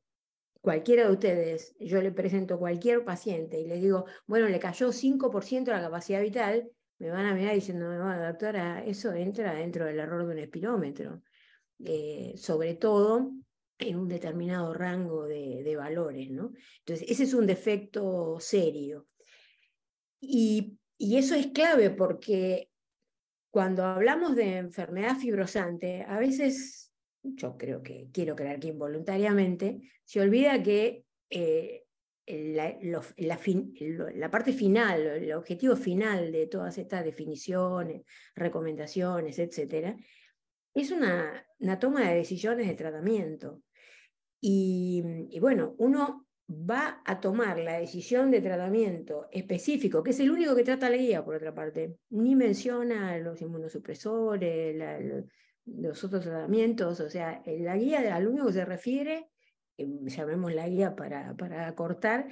cualquiera 0.64 1.04
de 1.04 1.12
ustedes, 1.12 1.76
yo 1.78 2.00
le 2.00 2.10
presento 2.10 2.58
cualquier 2.58 3.04
paciente 3.04 3.60
y 3.60 3.66
le 3.66 3.76
digo, 3.76 4.06
bueno, 4.26 4.48
le 4.48 4.58
cayó 4.58 4.92
5% 4.92 5.66
la 5.66 5.82
capacidad 5.82 6.22
vital, 6.22 6.70
me 6.98 7.10
van 7.10 7.26
a 7.26 7.34
mirar 7.34 7.54
diciendo, 7.54 7.86
doctora, 7.92 8.82
eso 8.82 9.12
entra 9.12 9.52
dentro 9.52 9.84
del 9.84 9.98
error 9.98 10.26
de 10.26 10.32
un 10.32 10.38
espirómetro. 10.38 11.22
Eh, 11.84 12.32
sobre 12.38 12.76
todo 12.76 13.32
en 13.78 13.98
un 13.98 14.08
determinado 14.08 14.72
rango 14.72 15.26
de, 15.26 15.76
valores, 15.76 16.30
¿no? 16.30 16.52
Entonces, 16.78 17.10
ese 17.10 17.24
es 17.24 17.34
un 17.34 17.46
defecto 17.46 18.38
serio. 18.40 19.06
Y 20.18 20.78
eso 20.98 21.34
es 21.34 21.48
clave 21.48 21.90
porque 21.90 22.70
cuando 23.50 23.84
hablamos 23.84 24.34
de 24.34 24.56
enfermedad 24.56 25.16
fibrosante, 25.16 26.06
a 26.08 26.18
veces 26.18 26.83
yo 27.24 27.56
creo 27.56 27.82
que 27.82 28.08
quiero 28.12 28.36
creer 28.36 28.60
que 28.60 28.68
involuntariamente, 28.68 29.80
se 30.04 30.20
olvida 30.20 30.62
que 30.62 31.04
eh, 31.30 31.84
la, 32.26 32.78
la, 32.80 34.30
parte 34.30 34.52
final, 34.52 35.00
el 35.00 35.32
objetivo 35.32 35.76
final 35.76 36.30
de 36.30 36.46
todas 36.46 36.78
estas 36.78 37.04
definiciones, 37.04 38.02
recomendaciones, 38.34 39.38
etcétera, 39.38 39.96
es 40.74 40.90
una, 40.90 41.46
una 41.58 41.78
toma 41.78 42.08
de 42.08 42.16
decisiones 42.16 42.66
de 42.66 42.74
tratamiento. 42.74 43.62
Y, 44.40 45.02
bueno, 45.40 45.74
uno 45.78 46.26
va 46.50 47.00
a 47.06 47.18
tomar 47.18 47.58
la 47.58 47.78
decisión 47.78 48.30
de 48.30 48.42
tratamiento 48.42 49.28
específico, 49.32 50.02
que 50.02 50.10
es 50.10 50.20
el 50.20 50.30
único 50.30 50.54
que 50.54 50.64
trata 50.64 50.90
la 50.90 50.98
guía, 50.98 51.24
por 51.24 51.36
otra 51.36 51.54
parte, 51.54 51.96
ni 52.10 52.34
menciona 52.34 53.16
los 53.18 53.40
inmunosupresores, 53.40 54.76
los 54.76 55.24
otros 55.66 56.22
tratamientos, 56.22 57.00
o 57.00 57.08
sea, 57.08 57.42
la 57.46 57.76
guía 57.76 58.14
al 58.14 58.26
único 58.28 58.46
que 58.46 58.52
se 58.52 58.64
refiere, 58.64 59.30
llamemos 59.76 60.52
la 60.52 60.68
guía 60.68 60.94
para, 60.94 61.34
para 61.36 61.74
cortar, 61.74 62.28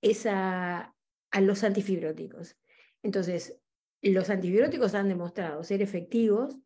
es 0.00 0.26
a, 0.26 0.94
a 1.30 1.40
los 1.40 1.64
antifibróticos. 1.64 2.56
Entonces, 3.02 3.58
los 4.02 4.30
antibióticos 4.30 4.94
han 4.94 5.08
demostrado 5.08 5.62
ser 5.64 5.82
efectivos 5.82 6.56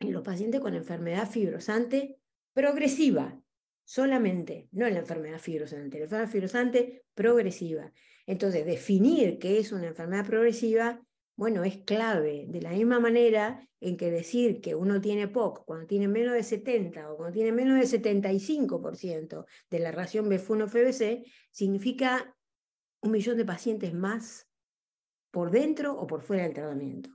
en 0.00 0.12
los 0.12 0.22
pacientes 0.22 0.60
con 0.60 0.74
enfermedad 0.74 1.28
fibrosante 1.28 2.18
progresiva, 2.52 3.40
solamente, 3.84 4.68
no 4.72 4.86
en 4.86 4.94
la 4.94 5.00
enfermedad 5.00 5.38
fibrosante, 5.38 5.98
la 5.98 6.04
enfermedad 6.04 6.30
fibrosante 6.30 7.04
progresiva. 7.14 7.92
Entonces, 8.26 8.64
definir 8.64 9.38
qué 9.38 9.58
es 9.58 9.72
una 9.72 9.86
enfermedad 9.86 10.26
progresiva, 10.26 11.00
bueno, 11.36 11.64
es 11.64 11.78
clave. 11.78 12.46
De 12.48 12.60
la 12.60 12.70
misma 12.70 13.00
manera 13.00 13.66
en 13.80 13.96
que 13.96 14.10
decir 14.10 14.60
que 14.60 14.74
uno 14.74 15.00
tiene 15.00 15.28
POC 15.28 15.64
cuando 15.64 15.86
tiene 15.86 16.08
menos 16.08 16.34
de 16.34 16.42
70 16.42 17.12
o 17.12 17.16
cuando 17.16 17.34
tiene 17.34 17.52
menos 17.52 17.78
de 17.78 17.86
75% 17.86 19.44
de 19.70 19.78
la 19.78 19.90
ración 19.92 20.30
BF1-FBC, 20.30 21.24
significa 21.50 22.34
un 23.02 23.10
millón 23.10 23.36
de 23.36 23.44
pacientes 23.44 23.92
más 23.92 24.48
por 25.30 25.50
dentro 25.50 25.98
o 25.98 26.06
por 26.06 26.22
fuera 26.22 26.44
del 26.44 26.54
tratamiento. 26.54 27.10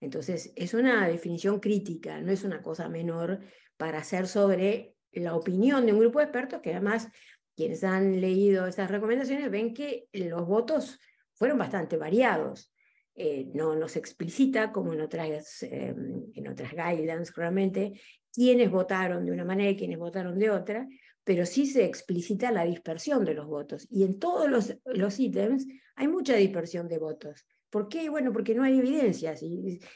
Entonces, 0.00 0.52
es 0.56 0.74
una 0.74 1.08
definición 1.08 1.60
crítica, 1.60 2.20
no 2.20 2.32
es 2.32 2.44
una 2.44 2.60
cosa 2.60 2.88
menor 2.88 3.40
para 3.76 3.98
hacer 3.98 4.26
sobre 4.26 4.96
la 5.12 5.34
opinión 5.34 5.86
de 5.86 5.92
un 5.92 6.00
grupo 6.00 6.18
de 6.18 6.24
expertos 6.24 6.60
que 6.60 6.72
además 6.72 7.08
quienes 7.56 7.84
han 7.84 8.20
leído 8.20 8.66
esas 8.66 8.90
recomendaciones 8.90 9.50
ven 9.50 9.72
que 9.72 10.08
los 10.12 10.46
votos 10.46 10.98
fueron 11.32 11.56
bastante 11.56 11.96
variados. 11.96 12.73
Eh, 13.16 13.48
no 13.54 13.76
nos 13.76 13.96
explicita, 13.96 14.72
como 14.72 14.92
en 14.92 15.00
otras, 15.00 15.62
em, 15.62 16.24
en 16.34 16.48
otras 16.48 16.72
guidelines, 16.72 17.32
realmente, 17.34 18.00
quiénes 18.32 18.70
votaron 18.70 19.24
de 19.24 19.32
una 19.32 19.44
manera 19.44 19.70
y 19.70 19.76
quiénes 19.76 19.98
votaron 19.98 20.38
de 20.38 20.50
otra, 20.50 20.88
pero 21.22 21.46
sí 21.46 21.66
se 21.66 21.84
explicita 21.84 22.50
la 22.50 22.64
dispersión 22.64 23.24
de 23.24 23.34
los 23.34 23.46
votos. 23.46 23.86
Y 23.90 24.02
en 24.04 24.18
todos 24.18 24.50
los, 24.50 24.76
los 24.84 25.18
ítems 25.20 25.66
hay 25.94 26.08
mucha 26.08 26.34
dispersión 26.34 26.88
de 26.88 26.98
votos. 26.98 27.46
¿Por 27.74 27.88
qué? 27.88 28.08
Bueno, 28.08 28.32
porque 28.32 28.54
no 28.54 28.62
hay 28.62 28.78
evidencias. 28.78 29.42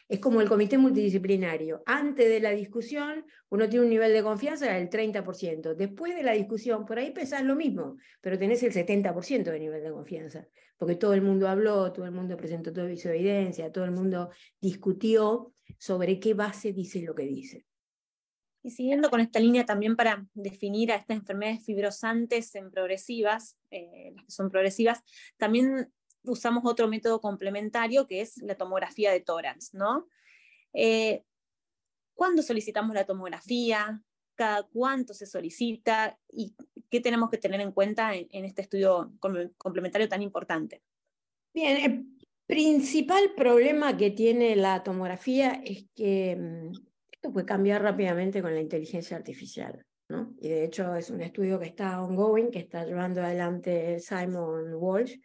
Es 0.09 0.19
como 0.19 0.41
el 0.41 0.49
comité 0.49 0.77
multidisciplinario. 0.77 1.85
Antes 1.87 2.29
de 2.29 2.41
la 2.41 2.51
discusión, 2.51 3.25
uno 3.51 3.69
tiene 3.69 3.85
un 3.85 3.91
nivel 3.91 4.13
de 4.13 4.21
confianza 4.25 4.73
del 4.73 4.91
30%. 4.91 5.77
Después 5.77 6.17
de 6.17 6.25
la 6.25 6.33
discusión, 6.33 6.85
por 6.85 6.99
ahí 6.99 7.13
pesas 7.13 7.45
lo 7.45 7.55
mismo, 7.55 7.97
pero 8.21 8.37
tenés 8.37 8.65
el 8.65 8.73
70% 8.73 9.45
de 9.45 9.61
nivel 9.61 9.81
de 9.81 9.93
confianza. 9.93 10.49
Porque 10.77 10.97
todo 10.97 11.15
el 11.15 11.23
mundo 11.23 11.47
habló, 11.47 11.93
todo 11.93 12.05
el 12.05 12.11
mundo 12.11 12.37
presentó 12.37 12.73
toda 12.73 12.97
su 12.97 13.11
evidencia, 13.11 13.71
todo 13.71 13.85
el 13.85 13.93
mundo 13.93 14.31
discutió 14.61 15.55
sobre 15.79 16.19
qué 16.19 16.35
base 16.35 16.73
dice 16.73 17.01
lo 17.03 17.15
que 17.15 17.27
dice. 17.27 17.65
Y 18.65 18.73
siguiendo 18.73 19.09
con 19.09 19.21
esta 19.21 19.39
línea 19.39 19.65
también 19.65 19.95
para 19.95 20.27
definir 20.35 20.91
a 20.91 20.97
estas 20.97 21.19
enfermedades 21.19 21.65
fibrosantes 21.65 22.57
en 22.57 22.73
progresivas, 22.73 23.57
eh, 23.71 24.15
las 24.17 24.25
que 24.25 24.33
son 24.33 24.51
progresivas, 24.51 24.99
también 25.37 25.93
usamos 26.25 26.65
otro 26.65 26.89
método 26.89 27.21
complementario 27.21 28.07
que 28.07 28.21
es 28.21 28.39
la 28.39 28.57
tomografía 28.57 29.13
de 29.13 29.21
tórax, 29.21 29.75
¿no? 29.75 30.09
Eh, 30.73 31.25
¿Cuándo 32.15 32.43
solicitamos 32.43 32.95
la 32.95 33.07
tomografía? 33.07 34.03
¿Cada 34.35 34.65
cuánto 34.65 35.15
se 35.15 35.27
solicita? 35.27 36.19
¿Y 36.31 36.55
qué 36.91 37.01
tenemos 37.01 37.31
que 37.31 37.39
tener 37.39 37.61
en 37.61 37.73
cuenta 37.73 38.15
en, 38.15 38.45
este 38.45 38.63
estudio 38.63 39.13
complementario 39.57 40.09
tan 40.09 40.23
importante? 40.23 40.83
Bien, 41.55 41.77
el 41.77 42.07
principal 42.47 43.35
problema 43.37 43.97
que 43.97 44.11
tiene 44.11 44.57
la 44.57 44.83
tomografía 44.83 45.61
es 45.65 45.87
que 45.95 46.37
mm, 46.37 46.73
esto 47.13 47.33
puede 47.33 47.47
cambiar 47.47 47.83
rápidamente 47.83 48.43
con 48.43 48.55
la 48.55 48.61
inteligencia 48.61 49.17
artificial. 49.17 49.85
¿no? 50.09 50.35
Y 50.41 50.49
de 50.49 50.65
hecho 50.65 50.95
es 50.95 51.11
un 51.11 51.21
estudio 51.21 51.59
que 51.59 51.67
está 51.67 52.03
ongoing, 52.03 52.51
que 52.51 52.61
está 52.61 52.85
llevando 52.85 53.23
adelante 53.23 54.01
Simon 54.01 54.75
Walsh, 54.75 55.17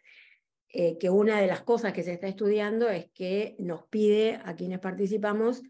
eh, 0.76 0.98
que 0.98 1.08
una 1.08 1.40
de 1.40 1.46
las 1.46 1.62
cosas 1.62 1.92
que 1.92 2.02
se 2.02 2.12
está 2.12 2.26
estudiando 2.26 2.90
es 2.90 3.06
que 3.14 3.54
nos 3.60 3.84
pide 3.86 4.40
a 4.44 4.56
quienes 4.56 4.80
participamos 4.80 5.62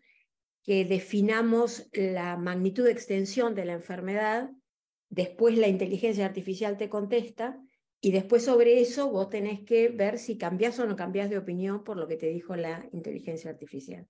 que 0.62 0.86
definamos 0.86 1.90
la 1.92 2.38
magnitud 2.38 2.84
de 2.84 2.92
extensión 2.92 3.54
de 3.54 3.66
la 3.66 3.74
enfermedad, 3.74 4.50
después 5.10 5.58
la 5.58 5.68
inteligencia 5.68 6.24
artificial 6.24 6.78
te 6.78 6.88
contesta 6.88 7.60
y 8.00 8.12
después 8.12 8.46
sobre 8.46 8.80
eso 8.80 9.10
vos 9.10 9.28
tenés 9.28 9.60
que 9.60 9.90
ver 9.90 10.18
si 10.18 10.38
cambiás 10.38 10.78
o 10.78 10.86
no 10.86 10.96
cambiás 10.96 11.28
de 11.28 11.36
opinión 11.36 11.84
por 11.84 11.98
lo 11.98 12.08
que 12.08 12.16
te 12.16 12.28
dijo 12.28 12.56
la 12.56 12.88
inteligencia 12.92 13.50
artificial. 13.50 14.08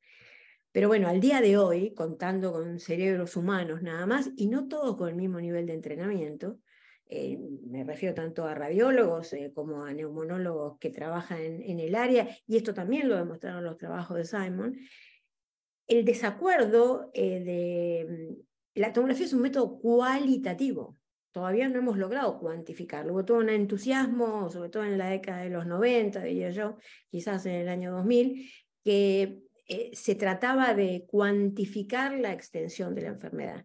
Pero 0.70 0.86
bueno, 0.86 1.08
al 1.08 1.18
día 1.18 1.40
de 1.40 1.58
hoy, 1.58 1.92
contando 1.92 2.52
con 2.52 2.78
cerebros 2.78 3.34
humanos 3.34 3.82
nada 3.82 4.06
más, 4.06 4.30
y 4.36 4.46
no 4.46 4.68
todos 4.68 4.96
con 4.96 5.08
el 5.08 5.16
mismo 5.16 5.40
nivel 5.40 5.66
de 5.66 5.74
entrenamiento, 5.74 6.60
eh, 7.06 7.38
me 7.66 7.84
refiero 7.84 8.14
tanto 8.14 8.44
a 8.44 8.54
radiólogos 8.54 9.34
eh, 9.34 9.52
como 9.54 9.84
a 9.84 9.92
neumonólogos 9.92 10.78
que 10.78 10.90
trabajan 10.90 11.40
en, 11.40 11.78
el 11.78 11.94
área, 11.94 12.28
y 12.46 12.56
esto 12.56 12.73
también 12.73 13.08
lo 13.08 13.16
demostraron 13.16 13.64
los 13.64 13.76
trabajos 13.76 14.16
de 14.16 14.25
Simon, 14.25 14.76
el 15.87 16.04
desacuerdo 16.04 17.11
eh, 17.12 17.40
de... 17.40 18.06
Mm, 18.08 18.42
la 18.76 18.92
tomografía 18.92 19.26
es 19.26 19.32
un 19.32 19.42
método 19.42 19.78
cualitativo, 19.78 20.99
todavía 21.30 21.68
no 21.68 21.78
hemos 21.78 21.96
logrado 21.96 22.40
cuantificarlo. 22.40 23.12
Hubo 23.12 23.25
todo 23.25 23.38
un 23.38 23.50
entusiasmo, 23.50 24.50
sobre 24.50 24.70
todo 24.70 24.84
en 24.84 24.99
la 24.99 25.11
década 25.11 25.42
de 25.42 25.50
los 25.50 25.66
90, 25.66 26.23
diría 26.25 26.50
yo, 26.50 26.78
quizás 27.08 27.46
en 27.46 27.54
el 27.54 27.68
año 27.68 27.92
2000, 27.92 28.50
que 28.82 29.42
se 29.92 30.16
trataba 30.16 30.75
de 30.75 31.04
cuantificar 31.06 32.18
la 32.18 32.32
extensión 32.32 32.96
de 32.96 33.02
la 33.02 33.08
enfermedad. 33.11 33.64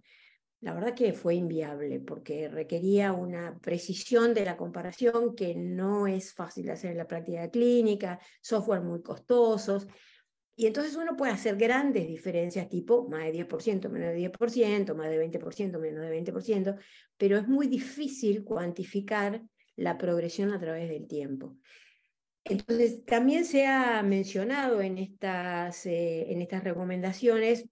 La 0.62 0.74
verdad 0.74 0.94
que 0.94 1.14
fue 1.14 1.36
inviable 1.36 2.02
porque 2.02 2.50
requería 2.50 3.14
una 3.14 3.58
precisión 3.60 4.34
de 4.34 4.44
la 4.44 4.58
comparación 4.58 5.34
que 5.34 5.56
no 5.56 6.06
es 6.06 6.34
fácil 6.34 6.70
hacer 6.70 6.92
en 6.92 6.98
la 6.98 7.08
práctica 7.08 7.50
clínica, 7.50 8.20
software 8.42 8.82
muy 8.82 9.02
costosos. 9.02 9.88
Y 10.58 10.68
entonces 10.68 10.98
uno 10.98 11.16
puede 11.16 11.32
hacer 11.32 11.56
grandes 11.56 12.06
diferencias 12.06 12.68
tipo 12.68 13.08
más 13.08 13.24
de 13.24 13.32
10%, 13.32 13.90
menos 13.90 14.10
de 14.10 14.18
10%, 14.18 14.94
más 14.96 15.10
de 15.10 15.18
20%, 15.18 15.80
menos 15.80 16.02
de 16.02 16.12
20%, 16.12 16.78
pero 17.16 17.38
es 17.38 17.48
muy 17.48 17.68
difícil 17.68 18.44
cuantificar 18.44 19.42
la 19.78 19.98
progresión 19.98 20.52
a 20.52 20.60
través 20.60 20.90
del 20.90 21.08
tiempo. 21.08 21.56
Entonces, 22.44 23.06
también 23.06 23.46
se 23.46 23.66
ha 23.66 24.04
mencionado 24.04 24.82
en 24.82 24.98
estas, 24.98 25.86
eh, 25.86 26.32
en 26.34 26.42
estas 26.42 26.66
recomendaciones 26.66 27.70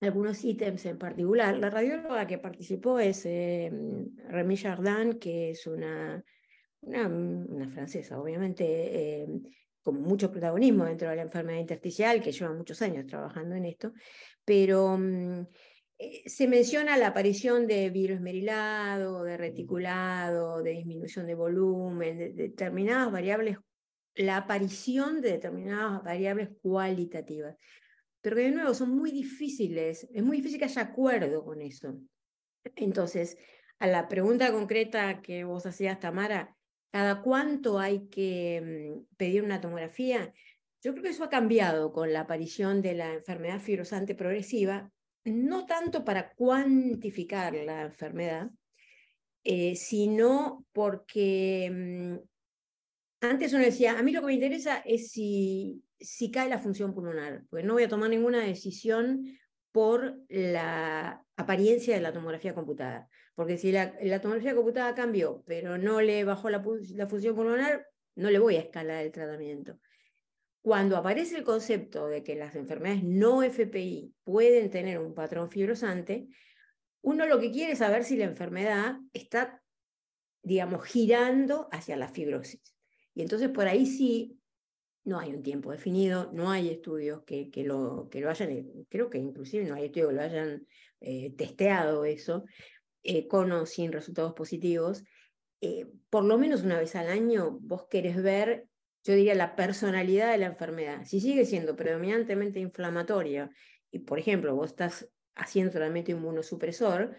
algunos 0.00 0.44
ítems 0.44 0.86
en 0.86 0.98
particular. 0.98 1.56
La 1.58 1.70
radióloga 1.70 2.26
que 2.26 2.38
participó 2.38 2.98
es 2.98 3.26
eh, 3.26 3.70
Remy 4.28 4.56
Jardin, 4.56 5.18
que 5.18 5.50
es 5.50 5.66
una, 5.66 6.24
una, 6.80 7.68
francesa, 7.68 8.20
obviamente, 8.20 8.64
eh, 8.64 9.26
con 9.82 10.00
mucho 10.00 10.30
protagonismo 10.30 10.84
dentro 10.84 11.10
de 11.10 11.16
la 11.16 11.22
enfermedad 11.22 11.60
intersticial, 11.60 12.22
que 12.22 12.32
lleva 12.32 12.52
muchos 12.52 12.80
años 12.82 13.06
trabajando 13.06 13.54
en 13.54 13.66
esto, 13.66 13.92
pero 14.44 14.96
mm, 14.98 15.46
eh, 15.98 16.22
se 16.26 16.48
menciona 16.48 16.96
la 16.96 17.08
aparición 17.08 17.66
de 17.66 17.90
virus 17.90 18.16
esmerilado, 18.16 19.22
de 19.22 19.36
reticulado, 19.36 20.62
de 20.62 20.72
disminución 20.72 21.26
de 21.26 21.34
volumen, 21.34 22.18
de 22.18 22.32
determinadas 22.32 23.12
variables, 23.12 23.58
la 24.14 24.38
aparición 24.38 25.20
de 25.20 25.32
determinadas 25.32 26.02
variables 26.02 26.48
cualitativas 26.62 27.56
pero 28.20 28.36
que 28.36 28.42
de 28.42 28.50
nuevo 28.50 28.74
son 28.74 28.90
muy 28.90 29.10
difíciles, 29.10 30.08
es 30.12 30.22
muy 30.22 30.38
difícil 30.38 30.58
que 30.58 30.66
haya 30.66 30.82
acuerdo 30.82 31.44
con 31.44 31.62
eso. 31.62 31.98
Entonces, 32.76 33.38
a 33.78 33.86
la 33.86 34.08
pregunta 34.08 34.52
concreta 34.52 35.22
que 35.22 35.44
vos 35.44 35.64
hacías, 35.66 36.00
Tamara, 36.00 36.56
¿cada 36.92 37.22
cuánto 37.22 37.78
hay 37.78 38.08
que 38.08 38.92
mm, 38.92 39.16
pedir 39.16 39.42
una 39.42 39.60
tomografía? 39.60 40.32
Yo 40.82 40.92
creo 40.92 41.02
que 41.02 41.10
eso 41.10 41.24
ha 41.24 41.30
cambiado 41.30 41.92
con 41.92 42.12
la 42.12 42.20
aparición 42.20 42.82
de 42.82 42.94
la 42.94 43.14
enfermedad 43.14 43.60
fibrosante 43.60 44.14
progresiva, 44.14 44.90
no 45.24 45.66
tanto 45.66 46.04
para 46.04 46.32
cuantificar 46.32 47.54
la 47.54 47.82
enfermedad, 47.82 48.50
eh, 49.44 49.76
sino 49.76 50.66
porque 50.72 51.70
mm, 51.70 52.30
antes 53.22 53.52
uno 53.52 53.64
decía, 53.64 53.98
a 53.98 54.02
mí 54.02 54.12
lo 54.12 54.20
que 54.20 54.26
me 54.26 54.34
interesa 54.34 54.78
es 54.78 55.10
si 55.10 55.82
si 56.00 56.30
cae 56.30 56.48
la 56.48 56.58
función 56.58 56.94
pulmonar, 56.94 57.44
porque 57.50 57.64
no 57.64 57.74
voy 57.74 57.82
a 57.84 57.88
tomar 57.88 58.10
ninguna 58.10 58.40
decisión 58.40 59.24
por 59.72 60.18
la 60.28 61.24
apariencia 61.36 61.94
de 61.94 62.00
la 62.00 62.12
tomografía 62.12 62.54
computada. 62.54 63.08
Porque 63.34 63.56
si 63.56 63.72
la, 63.72 64.20
tomografía 64.20 64.54
computada 64.54 64.94
cambió, 64.94 65.42
pero 65.46 65.78
no 65.78 66.00
le 66.00 66.24
bajó 66.24 66.50
la, 66.50 66.64
la 66.94 67.06
función 67.06 67.36
pulmonar, 67.36 67.86
no 68.16 68.30
le 68.30 68.38
voy 68.38 68.56
a 68.56 68.60
escalar 68.60 69.04
el 69.04 69.12
tratamiento. 69.12 69.78
Cuando 70.62 70.96
aparece 70.96 71.36
el 71.36 71.44
concepto 71.44 72.08
de 72.08 72.22
que 72.22 72.34
las 72.34 72.54
enfermedades 72.54 73.02
no 73.02 73.42
FPI 73.42 74.14
pueden 74.24 74.70
tener 74.70 74.98
un 74.98 75.14
patrón 75.14 75.50
fibrosante, 75.50 76.28
uno 77.02 77.26
lo 77.26 77.40
que 77.40 77.50
quiere 77.50 77.72
es 77.72 77.78
saber 77.78 78.04
si 78.04 78.16
la 78.16 78.24
enfermedad 78.24 78.96
está, 79.12 79.62
digamos, 80.42 80.84
girando 80.84 81.68
hacia 81.72 81.96
la 81.96 82.08
fibrosis. 82.08 82.74
Y 83.14 83.22
entonces 83.22 83.48
por 83.48 83.66
ahí 83.66 83.86
sí, 83.86 84.39
no 85.04 85.18
hay 85.18 85.34
un 85.34 85.42
tiempo 85.42 85.72
definido, 85.72 86.30
no 86.32 86.50
hay 86.50 86.68
estudios 86.68 87.22
que, 87.24 87.50
que, 87.50 87.64
lo, 87.64 88.08
que 88.10 88.20
lo 88.20 88.30
hayan, 88.30 88.66
creo 88.88 89.08
que 89.10 89.18
inclusive 89.18 89.64
no 89.64 89.74
hay 89.74 89.86
estudios 89.86 90.10
que 90.10 90.14
lo 90.14 90.22
hayan 90.22 90.66
eh, 91.00 91.34
testeado 91.36 92.04
eso, 92.04 92.44
eh, 93.02 93.26
con 93.26 93.50
o 93.52 93.66
sin 93.66 93.92
resultados 93.92 94.34
positivos. 94.34 95.04
Eh, 95.62 95.86
por 96.08 96.24
lo 96.24 96.38
menos 96.38 96.62
una 96.62 96.78
vez 96.78 96.96
al 96.96 97.08
año 97.08 97.58
vos 97.60 97.86
querés 97.88 98.22
ver 98.22 98.66
yo 99.04 99.14
diría, 99.14 99.34
la 99.34 99.56
personalidad 99.56 100.30
de 100.32 100.38
la 100.38 100.46
enfermedad. 100.46 101.04
Si 101.04 101.20
sigue 101.20 101.44
siendo 101.44 101.76
predominantemente 101.76 102.60
inflamatoria 102.60 103.50
y, 103.90 104.00
por 104.00 104.18
ejemplo, 104.18 104.54
vos 104.54 104.70
estás 104.70 105.08
haciendo 105.34 105.72
tratamiento 105.72 106.10
inmunosupresor, 106.10 107.16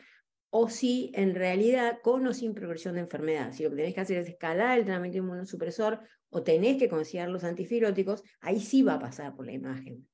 o 0.52 0.70
si 0.70 1.12
en 1.16 1.34
realidad 1.34 2.00
con 2.04 2.28
o 2.28 2.34
sin 2.34 2.54
progresión 2.54 2.96
de 2.96 3.02
enfermedad. 3.02 3.54
Si 3.54 3.64
lo 3.64 3.70
que 3.70 3.78
tenés 3.78 3.96
que 3.96 4.02
hacer 4.02 4.18
es 4.18 4.28
escalar 4.28 4.78
el 4.78 4.86
tratamiento 4.86 5.18
inmunosupresor 5.20 6.02
o 6.32 6.42
tenés 6.44 6.78
que 6.78 6.90
considerar 6.90 7.30
los 7.30 7.44
antifibróticos, 7.44 8.24
ahí 8.40 8.60
sí 8.60 8.82
va 8.82 8.96
a 8.96 9.00
pasar 9.00 9.36
por 9.36 9.46
la 9.46 9.52
imagen. 9.52 10.08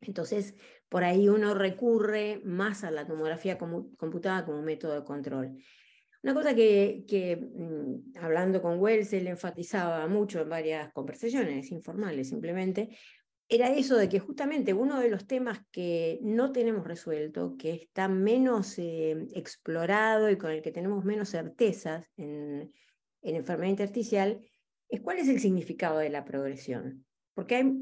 Entonces, 0.00 0.54
por 0.88 1.04
ahí 1.04 1.28
uno 1.28 1.54
recurre 1.54 2.40
más 2.44 2.84
a 2.84 2.90
la 2.90 3.06
tomografía 3.06 3.58
computada 3.58 4.44
como 4.44 4.62
método 4.62 4.94
de 4.94 5.04
control. 5.04 5.56
Una 6.22 6.34
cosa 6.34 6.54
que, 6.54 7.04
que 7.08 7.36
mm, 7.36 8.18
hablando 8.20 8.62
con 8.62 8.78
Wells, 8.78 9.12
él 9.12 9.26
enfatizaba 9.26 10.06
mucho 10.06 10.40
en 10.40 10.48
varias 10.48 10.92
conversaciones 10.92 11.72
informales 11.72 12.28
simplemente, 12.28 12.90
era 13.48 13.68
eso 13.68 13.96
de 13.96 14.08
que 14.08 14.18
justamente 14.18 14.72
uno 14.72 14.98
de 14.98 15.10
los 15.10 15.26
temas 15.26 15.60
que 15.70 16.18
no 16.22 16.52
tenemos 16.52 16.86
resuelto, 16.86 17.56
que 17.58 17.72
está 17.72 18.08
menos 18.08 18.78
eh, 18.78 19.26
explorado 19.34 20.30
y 20.30 20.38
con 20.38 20.52
el 20.52 20.62
que 20.62 20.72
tenemos 20.72 21.04
menos 21.04 21.30
certezas 21.30 22.06
en, 22.16 22.72
en 23.20 23.36
enfermedad 23.36 23.70
intersticial, 23.70 24.40
cuál 25.00 25.18
es 25.18 25.28
el 25.28 25.40
significado 25.40 25.98
de 25.98 26.10
la 26.10 26.24
progresión. 26.24 27.04
Porque 27.34 27.72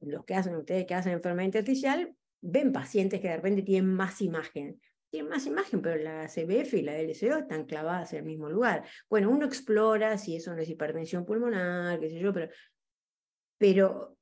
los 0.00 0.24
que 0.24 0.34
hacen, 0.34 0.54
ustedes 0.56 0.86
que 0.86 0.94
hacen 0.94 1.12
enfermedad 1.12 1.46
intersticial, 1.46 2.14
ven 2.40 2.72
pacientes 2.72 3.20
que 3.20 3.28
de 3.28 3.36
repente 3.36 3.62
tienen 3.62 3.92
más 3.92 4.20
imagen, 4.20 4.80
tiene 5.10 5.28
más 5.28 5.46
imagen, 5.46 5.80
pero 5.80 6.02
la 6.02 6.28
CBF 6.28 6.74
y 6.74 6.82
la 6.82 6.98
LCO 6.98 7.38
están 7.38 7.64
clavadas 7.64 8.12
en 8.12 8.20
el 8.20 8.24
mismo 8.24 8.50
lugar. 8.50 8.84
Bueno, 9.08 9.30
uno 9.30 9.46
explora 9.46 10.18
si 10.18 10.36
eso 10.36 10.54
no 10.54 10.60
es 10.60 10.68
hipertensión 10.68 11.24
pulmonar, 11.24 12.00
qué 12.00 12.10
sé 12.10 12.18
yo, 12.18 12.32
pero, 12.32 12.50
pero, 13.56 14.18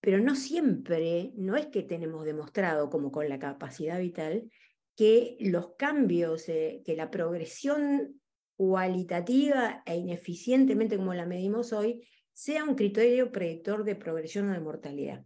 pero 0.00 0.18
no 0.18 0.34
siempre, 0.34 1.32
no 1.36 1.56
es 1.56 1.66
que 1.66 1.82
tenemos 1.82 2.24
demostrado, 2.24 2.90
como 2.90 3.12
con 3.12 3.28
la 3.28 3.38
capacidad 3.38 4.00
vital, 4.00 4.50
que 4.96 5.36
los 5.40 5.76
cambios, 5.76 6.48
eh, 6.48 6.82
que 6.84 6.96
la 6.96 7.10
progresión 7.10 8.19
cualitativa 8.60 9.82
e 9.86 9.96
ineficientemente 9.96 10.98
como 10.98 11.14
la 11.14 11.24
medimos 11.24 11.72
hoy, 11.72 12.06
sea 12.30 12.62
un 12.62 12.74
criterio 12.74 13.32
predictor 13.32 13.84
de 13.84 13.96
progresión 13.96 14.50
o 14.50 14.52
de 14.52 14.60
mortalidad. 14.60 15.24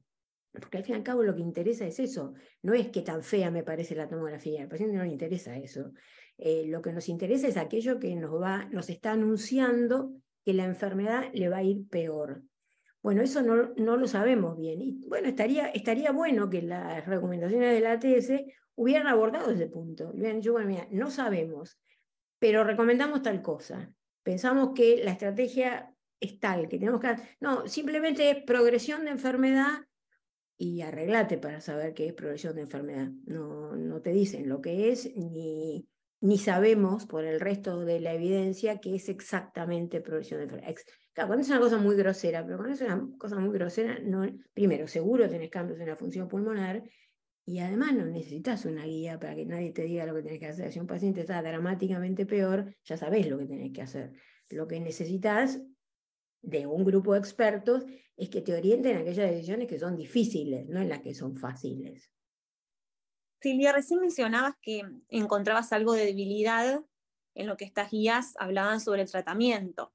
Porque 0.53 0.79
al 0.79 0.85
fin 0.85 0.95
y 0.95 0.99
al 0.99 1.03
cabo 1.03 1.25
lo 1.25 1.35
que 1.35 1.43
interesa 1.43 1.85
es 1.85 1.99
eso, 1.99 2.35
no 2.63 2.75
es 2.75 2.91
que 2.91 3.03
tan 3.03 3.25
fea 3.25 3.51
me 3.51 3.65
parece 3.65 3.97
la 3.97 4.09
tomografía, 4.09 4.63
al 4.63 4.69
paciente 4.69 4.97
no 4.97 5.03
le 5.03 5.11
interesa 5.11 5.57
eso. 5.57 5.91
Eh, 6.39 6.67
lo 6.69 6.81
que 6.81 6.93
nos 6.93 7.09
interesa 7.09 7.49
es 7.49 7.57
aquello 7.57 7.99
que 7.99 8.15
nos, 8.15 8.41
va, 8.41 8.67
nos 8.67 8.89
está 8.89 9.11
anunciando 9.11 10.13
que 10.45 10.55
la 10.55 10.67
enfermedad 10.67 11.25
le 11.33 11.49
va 11.49 11.57
a 11.57 11.65
ir 11.65 11.89
peor. 11.89 12.45
Bueno, 13.03 13.21
eso 13.21 13.43
no, 13.43 13.75
no 13.77 13.97
lo 13.97 14.07
sabemos 14.07 14.57
bien. 14.57 14.81
Y 14.81 15.09
bueno, 15.09 15.27
estaría, 15.27 15.67
estaría 15.71 16.13
bueno 16.13 16.49
que 16.49 16.63
las 16.63 17.05
recomendaciones 17.05 17.73
de 17.73 17.81
la 17.81 17.95
ATS 17.95 18.45
hubieran 18.77 19.09
abordado 19.09 19.51
ese 19.51 19.67
punto. 19.67 20.13
Hubieran 20.15 20.37
dicho, 20.37 20.53
bueno, 20.53 20.69
mira, 20.69 20.87
no 20.93 21.11
sabemos, 21.11 21.81
pero 22.45 22.63
recomendamos 22.63 23.23
tal 23.23 23.41
cosa. 23.41 23.91
Pensamos 24.23 24.73
que 24.75 25.03
la 25.03 25.13
estrategia 25.13 25.91
es 26.21 26.39
tal, 26.39 26.69
que 26.69 26.79
tenemos 26.79 27.01
que... 27.01 27.17
No, 27.41 27.67
simplemente 27.67 28.29
es 28.29 28.45
progresión 28.45 29.07
de 29.07 29.13
enfermedad 29.13 29.87
y 30.59 30.83
arreglate 30.83 31.39
para 31.39 31.63
saber 31.63 31.95
qué 31.95 32.07
es 32.09 32.13
progresión 32.13 32.55
de 32.55 32.61
enfermedad. 32.61 33.09
No, 33.25 33.75
no 33.77 34.03
te 34.03 34.13
dicen 34.13 34.47
lo 34.47 34.61
que 34.61 34.93
es, 34.93 35.17
ni, 35.17 35.89
ni 36.21 36.37
sabemos 36.37 37.07
por 37.07 37.25
el 37.25 37.41
resto 37.41 37.83
de 37.87 38.01
la 38.01 38.13
evidencia 38.13 38.79
qué 38.79 38.97
es 38.97 39.09
exactamente 39.09 40.03
progresión 40.03 40.41
de 40.41 40.45
enfermedad. 40.45 40.75
Claro, 41.15 41.29
cuando 41.29 41.45
es 41.45 41.49
una 41.49 41.61
cosa 41.61 41.79
muy 41.79 41.97
grosera, 41.97 42.45
pero 42.45 42.59
cuando 42.59 42.75
es 42.75 42.83
una 42.83 43.09
cosa 43.17 43.39
muy 43.39 43.55
grosera, 43.55 43.99
no, 44.03 44.31
primero, 44.53 44.87
seguro 44.87 45.31
tenés 45.31 45.49
cambios 45.49 45.81
en 45.81 45.89
la 45.89 45.97
función 45.97 46.29
pulmonar 46.29 46.83
y 47.47 47.59
además 47.59 47.93
no 47.93 48.07
necesitas 48.07 48.65
una 48.65 48.85
guía 48.85 49.21
para 49.21 49.35
que 49.35 49.45
nadie 49.45 49.71
te 49.73 49.83
diga 49.83 50.07
lo 50.07 50.15
que 50.15 50.23
tenés 50.23 50.39
que 50.39 50.47
hacer. 50.47 50.73
Si 50.73 50.81
un 50.81 50.87
paciente 50.87 51.21
está 51.21 51.43
dramáticamente 51.43 52.25
peor, 52.25 52.75
ya 52.85 52.97
sabés 52.97 53.29
lo 53.29 53.39
que 53.39 53.47
tenés 53.47 53.73
que 53.73 53.83
hacer. 53.83 54.13
Lo 54.51 54.67
que 54.67 54.81
necesitas 54.81 55.61
de 56.41 56.67
un 56.67 56.85
grupo 56.85 57.13
de 57.13 57.19
expertos 57.19 57.85
es 58.17 58.31
que 58.31 58.41
te 58.41 58.55
orienten 58.55 58.93
en 58.93 59.03
aquellas 59.03 59.31
decisiones 59.31 59.69
que 59.69 59.79
son 59.79 59.97
difíciles, 59.97 60.69
no 60.69 60.81
en 60.81 60.89
las 60.89 61.01
que 61.01 61.15
son 61.15 61.37
fáciles. 61.37 62.11
Silvia, 63.41 63.73
recién 63.73 64.01
mencionabas 64.01 64.55
que 64.63 64.83
encontrabas 65.09 65.73
algo 65.73 65.93
de 65.93 66.07
debilidad 66.07 66.83
en 67.35 67.47
lo 67.47 67.59
que 67.59 67.67
estas 67.67 67.91
guías 67.91 68.35
hablaban 68.39 68.81
sobre 68.81 69.03
el 69.03 69.11
tratamiento. 69.11 69.93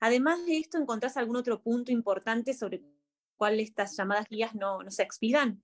Además 0.00 0.44
de 0.46 0.58
esto, 0.58 0.78
¿encontrás 0.78 1.16
algún 1.16 1.36
otro 1.36 1.62
punto 1.62 1.92
importante 1.92 2.54
sobre 2.54 2.78
el 2.78 2.98
cual 3.36 3.60
estas 3.60 3.96
llamadas 3.96 4.26
guías 4.28 4.56
no, 4.56 4.82
no 4.82 4.90
se 4.90 5.04
expidan? 5.04 5.62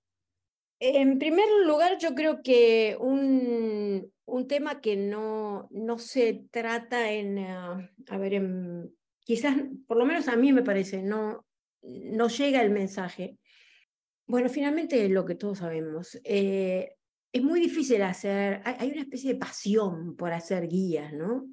En 0.80 1.18
primer 1.18 1.46
lugar, 1.66 1.98
yo 1.98 2.14
creo 2.14 2.42
que 2.42 2.96
un, 3.00 4.12
un 4.26 4.46
tema 4.46 4.80
que 4.80 4.96
no, 4.96 5.68
no 5.70 5.98
se 5.98 6.44
trata 6.50 7.10
en, 7.10 7.38
uh, 7.38 7.88
a 8.08 8.18
ver, 8.18 8.34
en 8.34 8.94
quizás, 9.20 9.56
por 9.86 9.96
lo 9.96 10.06
menos 10.06 10.28
a 10.28 10.36
mí 10.36 10.52
me 10.52 10.62
parece, 10.62 11.02
no, 11.02 11.44
no 11.82 12.28
llega 12.28 12.62
el 12.62 12.70
mensaje. 12.70 13.38
Bueno, 14.26 14.48
finalmente 14.48 15.08
lo 15.08 15.24
que 15.24 15.34
todos 15.34 15.58
sabemos, 15.58 16.18
eh, 16.24 16.94
es 17.32 17.42
muy 17.42 17.60
difícil 17.60 18.02
hacer, 18.02 18.62
hay, 18.64 18.90
una 18.90 19.02
especie 19.02 19.34
de 19.34 19.38
pasión 19.38 20.16
por 20.16 20.32
hacer 20.32 20.68
guías, 20.68 21.12
¿no? 21.12 21.46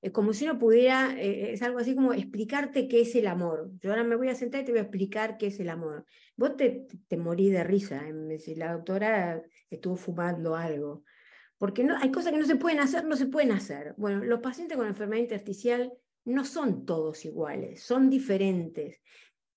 Es 0.00 0.12
como 0.12 0.32
si 0.32 0.44
uno 0.44 0.58
pudiera, 0.58 1.20
eh, 1.20 1.52
es 1.52 1.62
algo 1.62 1.78
así 1.78 1.94
como 1.94 2.12
explicarte 2.12 2.86
qué 2.86 3.00
es 3.00 3.14
el 3.16 3.26
amor. 3.26 3.70
Yo 3.80 3.90
ahora 3.90 4.04
me 4.04 4.16
voy 4.16 4.28
a 4.28 4.34
sentar 4.34 4.62
y 4.62 4.64
te 4.64 4.72
voy 4.72 4.78
a 4.78 4.82
explicar 4.82 5.38
qué 5.38 5.48
es 5.48 5.58
el 5.58 5.68
amor. 5.68 6.06
Vos 6.36 6.56
te, 6.56 6.86
te 7.08 7.16
morí 7.16 7.50
de 7.50 7.64
risa, 7.64 8.02
si 8.38 8.54
la 8.54 8.74
doctora 8.74 9.42
estuvo 9.70 9.96
fumando 9.96 10.54
algo. 10.54 11.02
Porque 11.58 11.82
no, 11.82 11.96
hay 11.96 12.12
cosas 12.12 12.32
que 12.32 12.38
no 12.38 12.46
se 12.46 12.56
pueden 12.56 12.78
hacer, 12.78 13.04
no 13.04 13.16
se 13.16 13.26
pueden 13.26 13.50
hacer. 13.50 13.94
Bueno, 13.96 14.24
los 14.24 14.40
pacientes 14.40 14.76
con 14.76 14.86
enfermedad 14.86 15.22
intersticial 15.22 15.92
no 16.24 16.44
son 16.44 16.86
todos 16.86 17.24
iguales, 17.24 17.82
son 17.82 18.08
diferentes. 18.08 19.00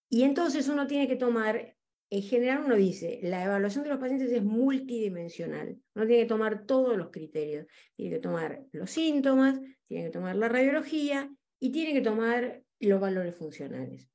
Y 0.10 0.24
entonces 0.24 0.68
uno 0.68 0.88
tiene 0.88 1.08
que 1.08 1.16
tomar, 1.16 1.76
en 2.12 2.24
general 2.24 2.64
uno 2.66 2.76
dice, 2.76 3.22
la 3.24 3.46
evaluación 3.46 3.86
de 3.86 3.90
los 3.90 4.00
pacientes 4.00 4.30
es 4.34 4.44
multidimensional. 4.44 5.78
Uno 5.96 6.06
tiene 6.06 6.24
que 6.24 6.28
tomar 6.28 6.66
todos 6.66 6.98
los 6.98 7.10
criterios. 7.10 7.68
Tiene 7.96 8.16
que 8.16 8.22
tomar 8.22 8.64
los 8.74 8.92
síntomas, 8.92 9.62
tiene 9.88 10.06
que 10.06 10.12
tomar 10.12 10.36
la 10.36 10.50
radiología 10.50 11.34
y 11.58 11.72
tiene 11.72 11.94
que 11.94 12.02
tomar 12.02 12.64
los 12.82 13.00
valores 13.00 13.34
funcionales. 13.34 14.10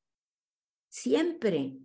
Siempre. 0.91 1.79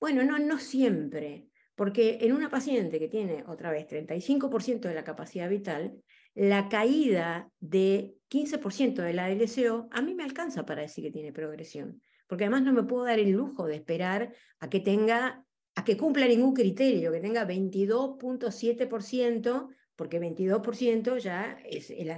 Bueno, 0.00 0.24
no, 0.24 0.38
no 0.38 0.58
siempre. 0.58 1.48
Porque 1.74 2.18
en 2.22 2.32
una 2.32 2.48
paciente 2.48 2.98
que 2.98 3.08
tiene, 3.08 3.44
otra 3.46 3.70
vez, 3.70 3.86
35% 3.88 4.80
de 4.80 4.94
la 4.94 5.04
capacidad 5.04 5.50
vital, 5.50 6.02
la 6.34 6.70
caída 6.70 7.50
de 7.60 8.14
15% 8.30 9.02
de 9.02 9.12
la 9.12 9.30
LCO 9.30 9.88
a 9.90 10.00
mí 10.00 10.14
me 10.14 10.24
alcanza 10.24 10.64
para 10.64 10.80
decir 10.80 11.04
que 11.04 11.10
tiene 11.10 11.30
progresión, 11.30 12.00
porque 12.32 12.44
además 12.44 12.62
no 12.62 12.72
me 12.72 12.84
puedo 12.84 13.04
dar 13.04 13.18
el 13.18 13.32
lujo 13.32 13.66
de 13.66 13.74
esperar 13.74 14.32
a 14.58 14.70
que 14.70 14.80
tenga 14.80 15.44
a 15.74 15.84
que 15.84 15.98
cumpla 15.98 16.26
ningún 16.26 16.54
criterio, 16.54 17.12
que 17.12 17.20
tenga 17.20 17.46
22.7%, 17.46 19.68
porque 19.94 20.18
22% 20.18 21.18
ya 21.18 21.58
es 21.62 21.90
el, 21.90 22.10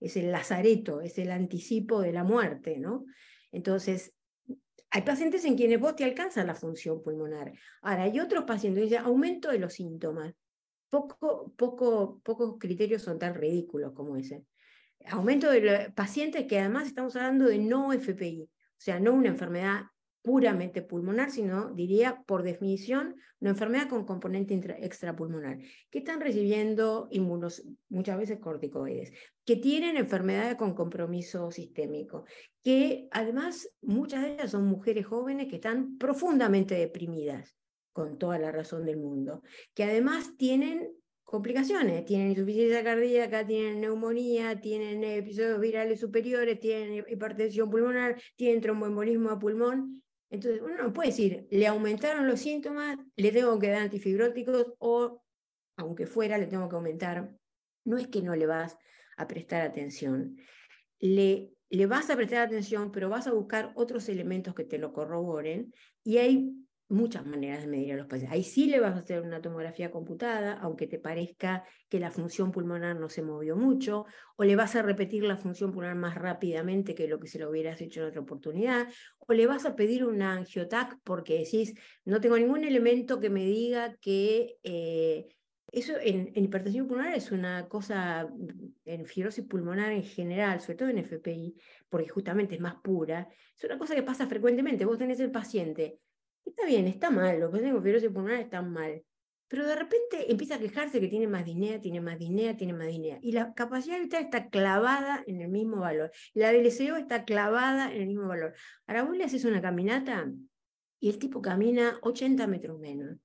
es, 0.00 0.16
el 0.18 0.30
lazareto, 0.30 1.00
es 1.00 1.16
el 1.16 1.30
anticipo 1.30 2.02
de 2.02 2.12
la 2.12 2.24
muerte, 2.24 2.78
¿no? 2.78 3.06
Entonces, 3.52 4.12
hay 4.90 5.00
pacientes 5.00 5.46
en 5.46 5.56
quienes 5.56 5.80
vos 5.80 5.96
te 5.96 6.04
alcanza 6.04 6.44
la 6.44 6.54
función 6.54 7.02
pulmonar. 7.02 7.54
Ahora, 7.80 8.02
hay 8.02 8.20
otros 8.20 8.44
pacientes 8.44 8.82
que 8.82 8.88
dicen 8.90 9.06
aumento 9.06 9.50
de 9.50 9.60
los 9.60 9.72
síntomas 9.72 10.34
poco, 10.90 11.54
poco, 11.56 12.20
pocos 12.22 12.58
criterios 12.58 13.00
son 13.00 13.18
tan 13.18 13.34
ridículos 13.34 13.94
como 13.94 14.18
ese. 14.18 14.44
Aumento 15.06 15.50
de 15.50 15.90
pacientes 15.94 16.46
que 16.46 16.58
además 16.58 16.86
estamos 16.86 17.16
hablando 17.16 17.46
de 17.46 17.60
no 17.60 17.94
FPI, 17.94 18.50
o 18.76 18.80
sea, 18.80 19.00
no 19.00 19.14
una 19.14 19.28
enfermedad 19.28 19.86
puramente 20.26 20.82
pulmonar, 20.82 21.30
sino 21.30 21.70
diría 21.72 22.24
por 22.26 22.42
definición 22.42 23.14
una 23.38 23.50
enfermedad 23.50 23.88
con 23.88 24.04
componente 24.04 24.54
extrapulmonar, 24.80 25.58
que 25.88 25.98
están 25.98 26.20
recibiendo 26.20 27.06
inmunos, 27.12 27.64
muchas 27.88 28.18
veces 28.18 28.40
corticoides, 28.40 29.12
que 29.44 29.54
tienen 29.54 29.96
enfermedades 29.96 30.56
con 30.56 30.74
compromiso 30.74 31.52
sistémico, 31.52 32.24
que 32.64 33.06
además 33.12 33.70
muchas 33.82 34.22
de 34.22 34.34
ellas 34.34 34.50
son 34.50 34.66
mujeres 34.66 35.06
jóvenes 35.06 35.46
que 35.46 35.56
están 35.56 35.96
profundamente 35.96 36.74
deprimidas, 36.74 37.56
con 37.92 38.18
toda 38.18 38.40
la 38.40 38.50
razón 38.50 38.84
del 38.84 38.96
mundo, 38.96 39.42
que 39.74 39.84
además 39.84 40.36
tienen 40.36 40.90
complicaciones, 41.26 42.06
tienen 42.06 42.30
insuficiencia 42.30 42.82
cardíaca, 42.82 43.46
tienen 43.46 43.82
neumonía, 43.82 44.58
tienen 44.58 45.04
episodios 45.04 45.60
virales 45.60 46.00
superiores, 46.00 46.58
tienen 46.58 47.04
hipertensión 47.06 47.68
pulmonar, 47.68 48.16
tienen 48.36 48.62
tromboembolismo 48.62 49.28
a 49.28 49.38
pulmón, 49.38 50.02
entonces, 50.30 50.60
uno 50.60 50.76
no 50.76 50.92
puede 50.92 51.10
decir, 51.10 51.46
le 51.50 51.66
aumentaron 51.66 52.26
los 52.26 52.40
síntomas, 52.40 52.98
le 53.16 53.30
tengo 53.30 53.58
que 53.58 53.68
dar 53.68 53.82
antifibróticos 53.82 54.74
o, 54.78 55.22
aunque 55.76 56.06
fuera, 56.06 56.36
le 56.36 56.46
tengo 56.46 56.68
que 56.68 56.76
aumentar. 56.76 57.30
No 57.84 57.96
es 57.96 58.08
que 58.08 58.22
no 58.22 58.34
le 58.34 58.46
vas 58.46 58.76
a 59.16 59.28
prestar 59.28 59.62
atención. 59.62 60.36
Le, 60.98 61.52
le 61.70 61.86
vas 61.86 62.10
a 62.10 62.16
prestar 62.16 62.42
atención, 62.42 62.90
pero 62.90 63.08
vas 63.08 63.26
a 63.26 63.32
buscar 63.32 63.72
otros 63.76 64.08
elementos 64.08 64.54
que 64.54 64.64
te 64.64 64.78
lo 64.78 64.92
corroboren 64.92 65.72
y 66.02 66.18
hay 66.18 66.65
muchas 66.88 67.26
maneras 67.26 67.62
de 67.62 67.66
medir 67.66 67.94
a 67.94 67.96
los 67.96 68.06
pacientes. 68.06 68.32
Ahí 68.32 68.44
sí 68.44 68.66
le 68.66 68.78
vas 68.78 68.94
a 68.94 68.98
hacer 68.98 69.22
una 69.22 69.40
tomografía 69.40 69.90
computada, 69.90 70.54
aunque 70.54 70.86
te 70.86 70.98
parezca 70.98 71.64
que 71.88 71.98
la 71.98 72.10
función 72.10 72.52
pulmonar 72.52 72.96
no 72.96 73.08
se 73.08 73.22
movió 73.22 73.56
mucho, 73.56 74.06
o 74.36 74.44
le 74.44 74.56
vas 74.56 74.76
a 74.76 74.82
repetir 74.82 75.24
la 75.24 75.36
función 75.36 75.72
pulmonar 75.72 75.96
más 75.96 76.14
rápidamente 76.14 76.94
que 76.94 77.08
lo 77.08 77.18
que 77.18 77.28
se 77.28 77.38
lo 77.38 77.50
hubieras 77.50 77.80
hecho 77.80 78.02
en 78.02 78.08
otra 78.08 78.20
oportunidad, 78.20 78.88
o 79.18 79.32
le 79.32 79.46
vas 79.46 79.66
a 79.66 79.74
pedir 79.74 80.04
una 80.04 80.34
angiotac 80.34 80.98
porque 81.02 81.38
decís, 81.38 81.74
no 82.04 82.20
tengo 82.20 82.38
ningún 82.38 82.64
elemento 82.64 83.20
que 83.20 83.30
me 83.30 83.44
diga 83.44 83.96
que... 84.00 84.56
Eh, 84.62 85.28
eso 85.72 85.94
en, 86.00 86.30
en, 86.34 86.44
hipertensión 86.44 86.86
pulmonar 86.86 87.14
es 87.14 87.32
una 87.32 87.68
cosa, 87.68 88.28
en 88.84 89.04
fibrosis 89.04 89.44
pulmonar 89.44 89.90
en 89.90 90.04
general, 90.04 90.60
sobre 90.60 90.76
todo 90.76 90.88
en 90.88 90.98
FPI, 90.98 91.56
porque 91.88 92.08
justamente 92.08 92.54
es 92.54 92.60
más 92.60 92.76
pura, 92.76 93.28
es 93.54 93.64
una 93.64 93.76
cosa 93.76 93.96
que 93.96 94.04
pasa 94.04 94.28
frecuentemente. 94.28 94.84
Vos 94.84 94.96
tenés 94.96 95.18
el 95.18 95.32
paciente 95.32 95.98
Está 96.46 96.64
bien, 96.64 96.86
está 96.86 97.10
mal, 97.10 97.40
los 97.40 97.50
pacientes 97.50 97.74
con 97.74 97.82
fibrosis 97.82 98.10
pulmonar 98.10 98.40
están 98.40 98.72
mal. 98.72 99.02
Pero 99.48 99.66
de 99.66 99.76
repente 99.76 100.30
empieza 100.30 100.56
a 100.56 100.58
quejarse 100.58 101.00
que 101.00 101.08
tiene 101.08 101.26
más 101.28 101.44
dinero, 101.44 101.80
tiene 101.80 102.00
más 102.00 102.18
dinero, 102.18 102.56
tiene 102.56 102.72
más 102.72 102.88
dinero. 102.88 103.18
Y 103.20 103.32
la 103.32 103.52
capacidad 103.52 103.98
vital 104.00 104.24
está 104.24 104.48
clavada 104.48 105.22
en 105.26 105.40
el 105.40 105.48
mismo 105.48 105.78
valor. 105.78 106.10
La 106.34 106.50
del 106.52 106.66
SEO 106.66 106.96
está 106.96 107.24
clavada 107.24 107.92
en 107.92 108.02
el 108.02 108.08
mismo 108.08 108.26
valor. 108.26 108.54
Ahora 108.86 109.04
vos 109.04 109.16
le 109.16 109.24
haces 109.24 109.44
una 109.44 109.60
caminata 109.60 110.32
y 111.00 111.10
el 111.10 111.18
tipo 111.18 111.42
camina 111.42 111.98
80 112.02 112.46
metros 112.46 112.78
menos. 112.78 113.18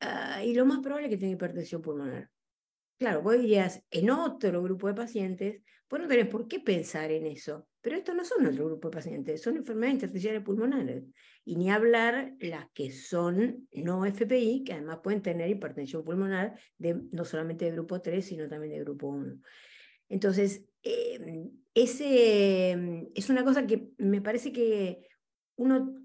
Ah, 0.00 0.44
y 0.44 0.54
lo 0.54 0.66
más 0.66 0.80
probable 0.80 1.06
es 1.06 1.10
que 1.10 1.18
tenga 1.18 1.32
hipertensión 1.32 1.82
pulmonar. 1.82 2.31
Claro, 2.98 3.22
vos 3.22 3.38
dirías, 3.40 3.82
en 3.90 4.10
otro 4.10 4.62
grupo 4.62 4.86
de 4.86 4.94
pacientes, 4.94 5.62
vos 5.90 6.00
no 6.00 6.06
tenés 6.08 6.28
por 6.28 6.46
qué 6.46 6.60
pensar 6.60 7.10
en 7.10 7.26
eso. 7.26 7.68
Pero 7.80 7.96
estos 7.96 8.14
no 8.14 8.24
son 8.24 8.46
otro 8.46 8.66
grupo 8.66 8.88
de 8.88 8.94
pacientes, 8.96 9.42
son 9.42 9.56
enfermedades 9.56 9.94
intersticiales 9.94 10.42
pulmonares. 10.42 11.04
Y 11.44 11.56
ni 11.56 11.68
hablar 11.70 12.34
las 12.38 12.70
que 12.72 12.92
son 12.92 13.68
no 13.72 14.06
FPI, 14.06 14.62
que 14.64 14.74
además 14.74 15.00
pueden 15.02 15.20
tener 15.20 15.50
hipertensión 15.50 16.04
pulmonar, 16.04 16.58
de, 16.78 17.02
no 17.10 17.24
solamente 17.24 17.64
de 17.64 17.72
grupo 17.72 18.00
3, 18.00 18.24
sino 18.24 18.48
también 18.48 18.72
de 18.74 18.80
grupo 18.84 19.08
1. 19.08 19.40
Entonces, 20.08 20.64
em, 20.82 21.50
ese, 21.74 23.08
es 23.14 23.30
una 23.30 23.44
cosa 23.44 23.66
que 23.66 23.90
me 23.98 24.20
parece 24.20 24.52
que 24.52 25.08
uno, 25.56 26.01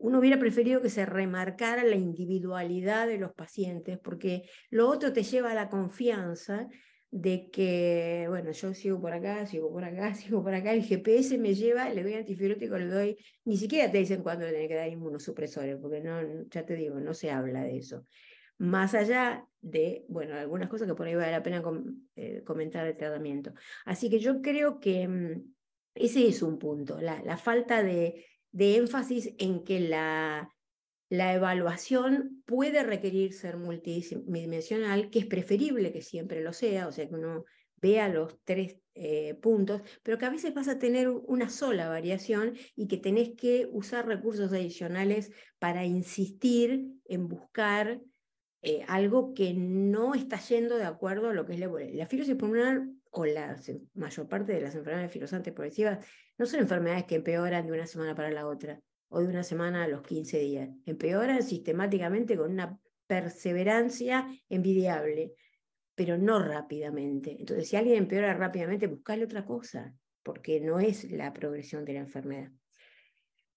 uno 0.00 0.18
hubiera 0.18 0.38
preferido 0.38 0.80
que 0.80 0.88
se 0.88 1.04
remarcara 1.04 1.84
la 1.84 1.96
individualidad 1.96 3.06
de 3.06 3.18
los 3.18 3.32
pacientes, 3.34 3.98
porque 3.98 4.48
lo 4.70 4.88
otro 4.88 5.12
te 5.12 5.22
lleva 5.22 5.50
a 5.50 5.54
la 5.54 5.68
confianza 5.68 6.68
de 7.10 7.50
que, 7.50 8.24
bueno, 8.28 8.50
yo 8.52 8.72
sigo 8.72 8.98
por 9.00 9.12
acá, 9.12 9.44
sigo 9.44 9.70
por 9.70 9.84
acá, 9.84 10.14
sigo 10.14 10.42
por 10.42 10.54
acá, 10.54 10.72
el 10.72 10.84
GPS 10.84 11.36
me 11.36 11.54
lleva, 11.54 11.90
le 11.90 12.02
doy 12.02 12.14
antifiberótico, 12.14 12.78
le 12.78 12.86
doy, 12.86 13.18
ni 13.44 13.58
siquiera 13.58 13.90
te 13.90 13.98
dicen 13.98 14.22
cuándo 14.22 14.46
le 14.46 14.52
tiene 14.52 14.68
que 14.68 14.74
dar 14.74 14.88
inmunosupresores, 14.88 15.76
porque 15.76 16.00
no, 16.00 16.48
ya 16.48 16.64
te 16.64 16.76
digo, 16.76 16.98
no 16.98 17.12
se 17.12 17.30
habla 17.30 17.62
de 17.62 17.76
eso. 17.76 18.06
Más 18.56 18.94
allá 18.94 19.46
de, 19.60 20.06
bueno, 20.08 20.34
algunas 20.34 20.70
cosas 20.70 20.88
que 20.88 20.94
por 20.94 21.06
ahí 21.06 21.14
vale 21.14 21.32
la 21.32 21.42
pena 21.42 21.62
eh, 22.16 22.42
comentar 22.44 22.86
el 22.86 22.96
tratamiento. 22.96 23.52
Así 23.84 24.08
que 24.08 24.18
yo 24.18 24.40
creo 24.40 24.80
que 24.80 25.06
mm, 25.06 25.52
ese 25.94 26.26
es 26.26 26.42
un 26.42 26.58
punto, 26.58 27.00
la 27.00 27.36
falta 27.36 27.82
de, 27.82 28.24
de 28.52 28.76
énfasis 28.76 29.34
en 29.38 29.64
que 29.64 29.80
la, 29.80 30.54
la 31.08 31.34
evaluación 31.34 32.42
puede 32.46 32.82
requerir 32.82 33.32
ser 33.32 33.56
multidimensional, 33.56 35.10
que 35.10 35.20
es 35.20 35.26
preferible 35.26 35.92
que 35.92 36.02
siempre 36.02 36.40
lo 36.40 36.52
sea, 36.52 36.86
o 36.86 36.92
sea, 36.92 37.08
que 37.08 37.14
uno 37.14 37.44
vea 37.76 38.08
los 38.08 38.38
tres 38.44 38.76
eh, 38.94 39.34
puntos, 39.40 39.82
pero 40.02 40.18
que 40.18 40.26
a 40.26 40.30
veces 40.30 40.52
vas 40.52 40.68
a 40.68 40.78
tener 40.78 41.08
una 41.08 41.48
sola 41.48 41.88
variación 41.88 42.54
y 42.76 42.88
que 42.88 42.98
tenés 42.98 43.30
que 43.36 43.68
usar 43.72 44.06
recursos 44.06 44.52
adicionales 44.52 45.32
para 45.58 45.84
insistir 45.84 46.92
en 47.06 47.28
buscar 47.28 48.00
eh, 48.62 48.84
algo 48.88 49.32
que 49.34 49.54
no 49.54 50.14
está 50.14 50.38
yendo 50.38 50.76
de 50.76 50.84
acuerdo 50.84 51.30
a 51.30 51.34
lo 51.34 51.46
que 51.46 51.54
es 51.54 51.60
la, 51.60 51.68
la 51.68 52.06
fibrosis 52.06 52.36
pulmonar 52.36 52.82
o 53.10 53.24
la 53.24 53.56
mayor 53.94 54.28
parte 54.28 54.52
de 54.52 54.60
las 54.60 54.74
enfermedades 54.74 55.12
filosantes 55.12 55.52
progresivas 55.52 56.06
no 56.38 56.46
son 56.46 56.60
enfermedades 56.60 57.04
que 57.04 57.16
empeoran 57.16 57.66
de 57.66 57.72
una 57.72 57.86
semana 57.86 58.14
para 58.14 58.30
la 58.30 58.46
otra 58.46 58.80
o 59.08 59.20
de 59.20 59.26
una 59.26 59.42
semana 59.42 59.84
a 59.84 59.88
los 59.88 60.02
15 60.02 60.38
días. 60.38 60.70
Empeoran 60.86 61.42
sistemáticamente 61.42 62.36
con 62.36 62.52
una 62.52 62.78
perseverancia 63.06 64.28
envidiable, 64.48 65.34
pero 65.94 66.16
no 66.16 66.38
rápidamente. 66.38 67.36
Entonces, 67.38 67.68
si 67.68 67.76
alguien 67.76 67.96
empeora 67.96 68.32
rápidamente, 68.34 68.86
buscale 68.86 69.24
otra 69.24 69.44
cosa, 69.44 69.92
porque 70.22 70.60
no 70.60 70.78
es 70.78 71.10
la 71.10 71.32
progresión 71.32 71.84
de 71.84 71.94
la 71.94 72.00
enfermedad. 72.00 72.52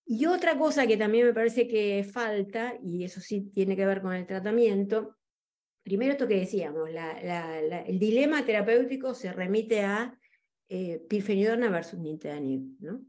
Y 0.05 0.25
otra 0.25 0.57
cosa 0.57 0.85
que 0.85 0.97
también 0.97 1.27
me 1.27 1.33
parece 1.33 1.67
que 1.67 2.03
falta, 2.03 2.77
y 2.83 3.03
eso 3.03 3.21
sí 3.21 3.49
tiene 3.53 3.75
que 3.75 3.85
ver 3.85 4.01
con 4.01 4.13
el 4.13 4.25
tratamiento, 4.25 5.17
primero 5.81 6.13
esto 6.13 6.27
que 6.27 6.39
decíamos, 6.39 6.89
el 6.89 7.99
dilema 7.99 8.45
terapéutico 8.45 9.13
se 9.13 9.31
remite 9.31 9.81
a 9.81 10.17
eh, 10.69 11.01
pirfenidona 11.09 11.69
versus 11.69 11.99
nintedanib, 11.99 12.61
¿no? 12.79 13.05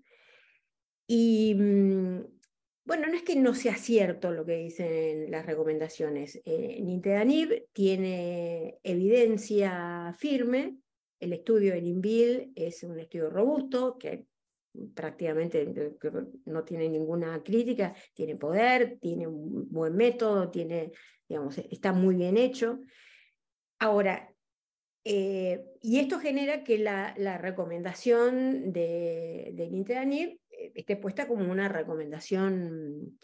Y 1.07 1.55
mm, 1.55 2.21
bueno, 2.85 3.07
no 3.07 3.15
es 3.15 3.23
que 3.23 3.37
no 3.37 3.55
sea 3.55 3.77
cierto 3.77 4.31
lo 4.31 4.45
que 4.45 4.57
dicen 4.57 5.31
las 5.31 5.47
recomendaciones. 5.47 6.41
Eh, 6.45 6.81
Nintedanib 6.83 7.67
tiene 7.73 8.79
evidencia 8.83 10.15
firme. 10.19 10.77
El 11.19 11.33
estudio 11.33 11.73
de 11.73 11.79
INVIL 11.79 12.53
es 12.55 12.83
un 12.83 12.99
estudio 12.99 13.31
robusto 13.31 13.97
que 13.99 14.27
prácticamente 14.95 15.67
no 16.47 16.65
tiene 16.65 16.89
ninguna 16.89 17.43
crítica, 17.43 17.95
tiene 18.13 18.37
poder, 18.37 18.99
tiene 19.01 19.27
un 19.27 19.71
buen 19.71 19.95
método, 19.95 20.51
tiene, 20.51 20.93
digamos, 21.29 21.59
está 21.59 21.93
muy 21.93 22.17
bien 22.17 22.37
hecho. 22.37 22.81
Ahora, 23.79 24.33
eh, 25.05 25.65
y 25.83 25.99
esto 25.99 26.19
genera 26.19 26.65
que 26.65 26.79
la, 26.79 27.15
la 27.19 27.39
recomendación 27.39 28.73
de, 28.73 29.53
de 29.55 29.65
eh, 29.65 30.73
esté 30.75 30.97
puesta 30.97 31.29
como 31.29 31.51
una 31.51 31.69
recomendación, 31.69 33.19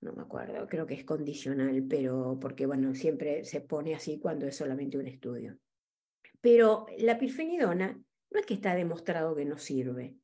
no 0.00 0.12
me 0.14 0.22
acuerdo, 0.22 0.66
creo 0.66 0.86
que 0.86 0.94
es 0.94 1.04
condicional, 1.04 1.84
pero 1.88 2.38
porque 2.40 2.66
bueno, 2.66 2.94
siempre 2.94 3.44
se 3.44 3.60
pone 3.60 3.94
así 3.94 4.18
cuando 4.18 4.46
es 4.46 4.56
solamente 4.56 4.98
un 4.98 5.06
estudio. 5.06 5.58
Pero 6.40 6.86
la 6.98 7.18
pirfenidona 7.18 8.00
no 8.30 8.40
es 8.40 8.46
que 8.46 8.54
está 8.54 8.74
demostrado 8.74 9.34
que 9.34 9.44
no 9.44 9.58
sirve, 9.58 10.16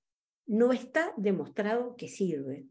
no 0.46 0.72
está 0.72 1.12
demostrado 1.16 1.96
que 1.96 2.08
sirve. 2.08 2.66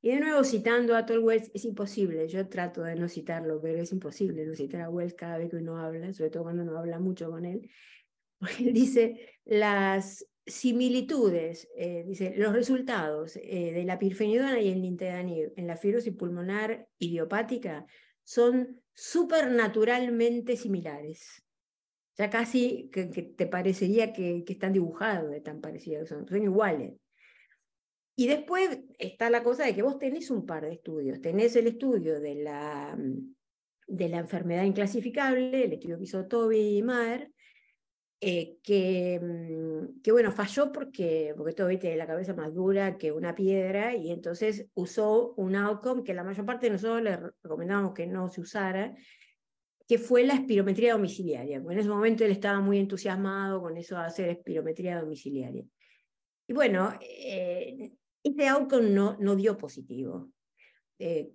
Y 0.00 0.10
de 0.10 0.20
nuevo, 0.20 0.44
citando 0.44 0.96
a 0.96 1.04
Tol 1.04 1.18
Wells, 1.18 1.50
es 1.54 1.64
imposible, 1.64 2.28
yo 2.28 2.48
trato 2.48 2.82
de 2.82 2.94
no 2.94 3.08
citarlo, 3.08 3.60
pero 3.60 3.82
es 3.82 3.90
imposible 3.90 4.46
no 4.46 4.54
citar 4.54 4.82
a 4.82 4.90
Wells 4.90 5.14
cada 5.14 5.38
vez 5.38 5.50
que 5.50 5.56
uno 5.56 5.78
habla, 5.78 6.12
sobre 6.12 6.30
todo 6.30 6.44
cuando 6.44 6.62
uno 6.62 6.78
habla 6.78 7.00
mucho 7.00 7.30
con 7.30 7.44
él, 7.44 7.68
porque 8.38 8.68
él 8.68 8.72
dice, 8.72 9.28
las 9.44 10.24
similitudes, 10.46 11.68
eh, 11.76 12.04
dice, 12.06 12.34
los 12.36 12.52
resultados 12.52 13.36
eh, 13.36 13.72
de 13.72 13.84
la 13.84 13.98
pirfenidona 13.98 14.60
y 14.60 14.70
el 14.70 14.80
nintedanib 14.80 15.52
en 15.56 15.66
la 15.66 15.76
fibrosis 15.76 16.14
pulmonar 16.14 16.88
idiopática 16.98 17.84
son 18.22 18.80
supernaturalmente 18.94 20.56
similares. 20.56 21.44
Ya 22.16 22.30
casi 22.30 22.88
que, 22.92 23.06
te 23.06 23.46
parecería 23.46 24.12
que, 24.12 24.44
están 24.46 24.72
dibujados 24.72 25.30
de 25.30 25.40
tan 25.40 25.60
parecidos, 25.60 26.08
son, 26.08 26.26
son 26.26 26.42
iguales. 26.42 26.94
Y 28.18 28.26
después 28.26 28.80
está 28.98 29.30
la 29.30 29.44
cosa 29.44 29.64
de 29.64 29.76
que 29.76 29.82
vos 29.82 29.96
tenés 29.96 30.28
un 30.32 30.44
par 30.44 30.64
de 30.64 30.72
estudios. 30.72 31.20
Tenés 31.20 31.54
el 31.54 31.68
estudio 31.68 32.18
de 32.18 32.34
la, 32.34 32.98
de 33.86 34.08
la 34.08 34.18
enfermedad 34.18 34.64
inclasificable, 34.64 35.66
el 35.66 35.74
estudio 35.74 35.98
que 35.98 36.02
hizo 36.02 36.26
Toby 36.26 36.78
y 36.78 36.82
Maher, 36.82 37.30
eh, 38.20 38.56
que, 38.64 39.20
mm, 39.22 40.00
que, 40.02 40.10
bueno, 40.10 40.32
falló 40.32 40.72
porque, 40.72 41.32
porque 41.36 41.52
todo 41.52 41.68
tiene 41.78 41.96
la 41.96 42.08
cabeza 42.08 42.34
más 42.34 42.52
dura 42.52 42.98
que 42.98 43.12
una 43.12 43.36
piedra 43.36 43.94
y 43.94 44.10
entonces 44.10 44.66
usó 44.74 45.34
un 45.36 45.54
outcome 45.54 46.02
que 46.02 46.12
la 46.12 46.24
mayor 46.24 46.44
parte 46.44 46.66
de 46.66 46.72
nosotros 46.72 47.02
le 47.02 47.18
recomendábamos 47.44 47.94
que 47.94 48.08
no 48.08 48.28
se 48.28 48.40
usara, 48.40 48.96
que 49.86 49.96
fue 49.96 50.24
la 50.24 50.34
espirometría 50.34 50.94
domiciliaria. 50.94 51.58
En 51.58 51.78
ese 51.78 51.88
momento 51.88 52.24
él 52.24 52.32
estaba 52.32 52.60
muy 52.60 52.78
entusiasmado 52.78 53.62
con 53.62 53.76
eso 53.76 53.94
de 53.94 54.06
hacer 54.06 54.28
espirometría 54.28 55.00
domiciliaria. 55.00 55.64
Y 56.48 56.52
bueno, 56.52 56.98
eh, 57.00 57.92
este 58.30 58.48
outcome 58.48 58.90
no, 58.90 59.36
dio 59.36 59.56
positivo. 59.56 60.30
Eh, 60.98 61.32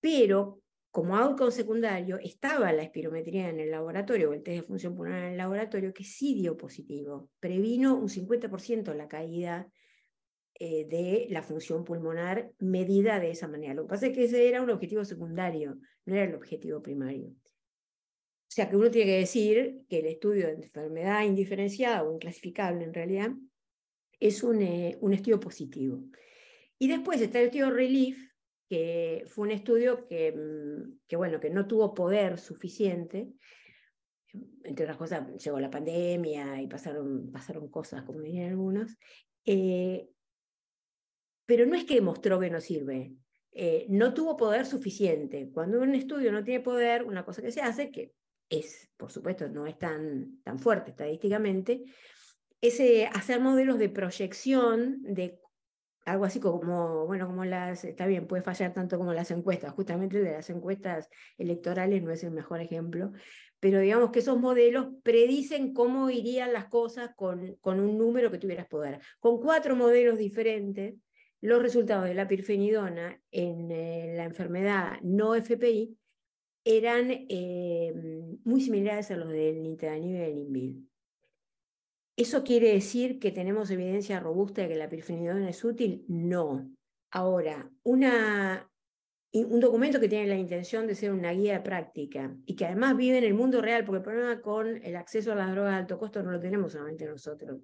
pero 0.00 0.62
como 0.90 1.16
outcome 1.16 1.50
secundario 1.50 2.18
estaba 2.18 2.72
la 2.72 2.82
espirometría 2.82 3.48
en 3.48 3.60
el 3.60 3.70
laboratorio, 3.70 4.30
o 4.30 4.32
el 4.34 4.42
test 4.42 4.60
de 4.60 4.66
función 4.66 4.94
pulmonar 4.94 5.24
en 5.24 5.32
el 5.32 5.38
laboratorio, 5.38 5.94
que 5.94 6.04
sí 6.04 6.34
dio 6.34 6.56
positivo. 6.56 7.30
Previno 7.40 7.96
un 7.96 8.08
50% 8.08 8.94
la 8.94 9.08
caída 9.08 9.70
eh, 10.54 10.84
de 10.84 11.26
la 11.30 11.42
función 11.42 11.84
pulmonar 11.84 12.52
medida 12.58 13.18
de 13.20 13.30
esa 13.30 13.48
manera. 13.48 13.74
Lo 13.74 13.82
que 13.82 13.88
pasa 13.88 14.06
es 14.08 14.12
que 14.14 14.24
ese 14.24 14.48
era 14.48 14.62
un 14.62 14.70
objetivo 14.70 15.04
secundario, 15.04 15.78
no 16.04 16.14
era 16.14 16.24
el 16.24 16.34
objetivo 16.34 16.82
primario. 16.82 17.28
O 17.30 18.54
sea 18.54 18.68
que 18.68 18.76
uno 18.76 18.90
tiene 18.90 19.12
que 19.12 19.18
decir 19.18 19.80
que 19.88 20.00
el 20.00 20.06
estudio 20.06 20.46
de 20.46 20.52
enfermedad 20.52 21.24
indiferenciada 21.24 22.02
o 22.02 22.12
inclasificable 22.12 22.84
en 22.84 22.92
realidad 22.92 23.30
es 24.20 24.42
un, 24.42 24.60
eh, 24.60 24.98
un 25.00 25.14
estudio 25.14 25.40
positivo. 25.40 26.04
Y 26.82 26.88
después 26.88 27.20
está 27.20 27.38
el 27.38 27.44
estudio 27.44 27.70
RELIEF, 27.70 28.18
que 28.68 29.22
fue 29.28 29.44
un 29.44 29.52
estudio 29.52 30.04
que, 30.08 30.32
mm, 30.32 30.98
que, 31.06 31.14
bueno, 31.14 31.38
que 31.38 31.48
no 31.48 31.68
tuvo 31.68 31.94
poder 31.94 32.40
suficiente. 32.40 33.28
Entre 34.64 34.84
otras 34.84 34.96
cosas, 34.96 35.32
llegó 35.36 35.60
la 35.60 35.70
pandemia 35.70 36.60
y 36.60 36.66
pasaron, 36.66 37.30
pasaron 37.30 37.68
cosas, 37.68 38.02
como 38.02 38.20
dirían 38.20 38.50
algunos. 38.50 38.98
Eh, 39.44 40.08
pero 41.46 41.66
no 41.66 41.76
es 41.76 41.84
que 41.84 41.94
demostró 41.94 42.40
que 42.40 42.50
no 42.50 42.60
sirve. 42.60 43.14
Eh, 43.52 43.86
no 43.88 44.12
tuvo 44.12 44.36
poder 44.36 44.66
suficiente. 44.66 45.52
Cuando 45.52 45.80
un 45.80 45.94
estudio 45.94 46.32
no 46.32 46.42
tiene 46.42 46.64
poder, 46.64 47.04
una 47.04 47.24
cosa 47.24 47.42
que 47.42 47.52
se 47.52 47.60
hace, 47.60 47.92
que 47.92 48.12
es, 48.48 48.90
por 48.96 49.12
supuesto, 49.12 49.48
no 49.48 49.68
es 49.68 49.78
tan, 49.78 50.42
tan 50.42 50.58
fuerte 50.58 50.90
estadísticamente, 50.90 51.84
es 52.60 52.80
eh, 52.80 53.08
hacer 53.12 53.38
modelos 53.38 53.78
de 53.78 53.88
proyección 53.88 55.00
de 55.04 55.41
algo 56.04 56.24
así 56.24 56.40
como, 56.40 57.06
bueno, 57.06 57.26
como 57.26 57.44
las, 57.44 57.84
está 57.84 58.06
bien, 58.06 58.26
puede 58.26 58.42
fallar 58.42 58.72
tanto 58.72 58.98
como 58.98 59.12
las 59.12 59.30
encuestas, 59.30 59.72
justamente 59.72 60.20
de 60.20 60.32
las 60.32 60.50
encuestas 60.50 61.08
electorales 61.38 62.02
no 62.02 62.10
es 62.10 62.24
el 62.24 62.32
mejor 62.32 62.60
ejemplo, 62.60 63.12
pero 63.60 63.78
digamos 63.78 64.10
que 64.10 64.18
esos 64.18 64.38
modelos 64.38 64.88
predicen 65.02 65.72
cómo 65.72 66.10
irían 66.10 66.52
las 66.52 66.66
cosas 66.66 67.10
con, 67.14 67.56
con 67.60 67.78
un 67.78 67.96
número 67.98 68.30
que 68.30 68.38
tuvieras 68.38 68.66
poder. 68.66 69.00
Con 69.20 69.40
cuatro 69.40 69.76
modelos 69.76 70.18
diferentes, 70.18 70.96
los 71.40 71.62
resultados 71.62 72.04
de 72.04 72.14
la 72.14 72.26
pirfenidona 72.26 73.20
en 73.30 73.70
eh, 73.70 74.14
la 74.16 74.24
enfermedad 74.24 74.98
no 75.02 75.34
FPI 75.34 75.96
eran 76.64 77.08
eh, 77.10 77.92
muy 78.44 78.60
similares 78.60 79.10
a 79.10 79.16
los 79.16 79.28
del 79.28 79.62
nintedanib 79.62 80.16
y 80.16 80.18
del 80.18 80.38
Inbil. 80.38 80.88
¿Eso 82.16 82.44
quiere 82.44 82.72
decir 82.72 83.18
que 83.18 83.32
tenemos 83.32 83.70
evidencia 83.70 84.20
robusta 84.20 84.62
de 84.62 84.68
que 84.68 84.76
la 84.76 84.88
pirfenidona 84.88 85.48
es 85.48 85.64
útil? 85.64 86.04
No. 86.08 86.70
Ahora, 87.10 87.70
un 87.84 89.60
documento 89.60 89.98
que 89.98 90.08
tiene 90.08 90.26
la 90.26 90.36
intención 90.36 90.86
de 90.86 90.94
ser 90.94 91.12
una 91.12 91.32
guía 91.32 91.62
práctica 91.62 92.36
y 92.44 92.54
que 92.54 92.66
además 92.66 92.96
vive 92.96 93.18
en 93.18 93.24
el 93.24 93.34
mundo 93.34 93.62
real, 93.62 93.84
porque 93.84 93.98
el 93.98 94.02
problema 94.02 94.40
con 94.42 94.82
el 94.82 94.96
acceso 94.96 95.32
a 95.32 95.36
las 95.36 95.50
drogas 95.52 95.72
de 95.72 95.78
alto 95.78 95.98
costo 95.98 96.22
no 96.22 96.32
lo 96.32 96.40
tenemos 96.40 96.72
solamente 96.72 97.06
nosotros, 97.06 97.60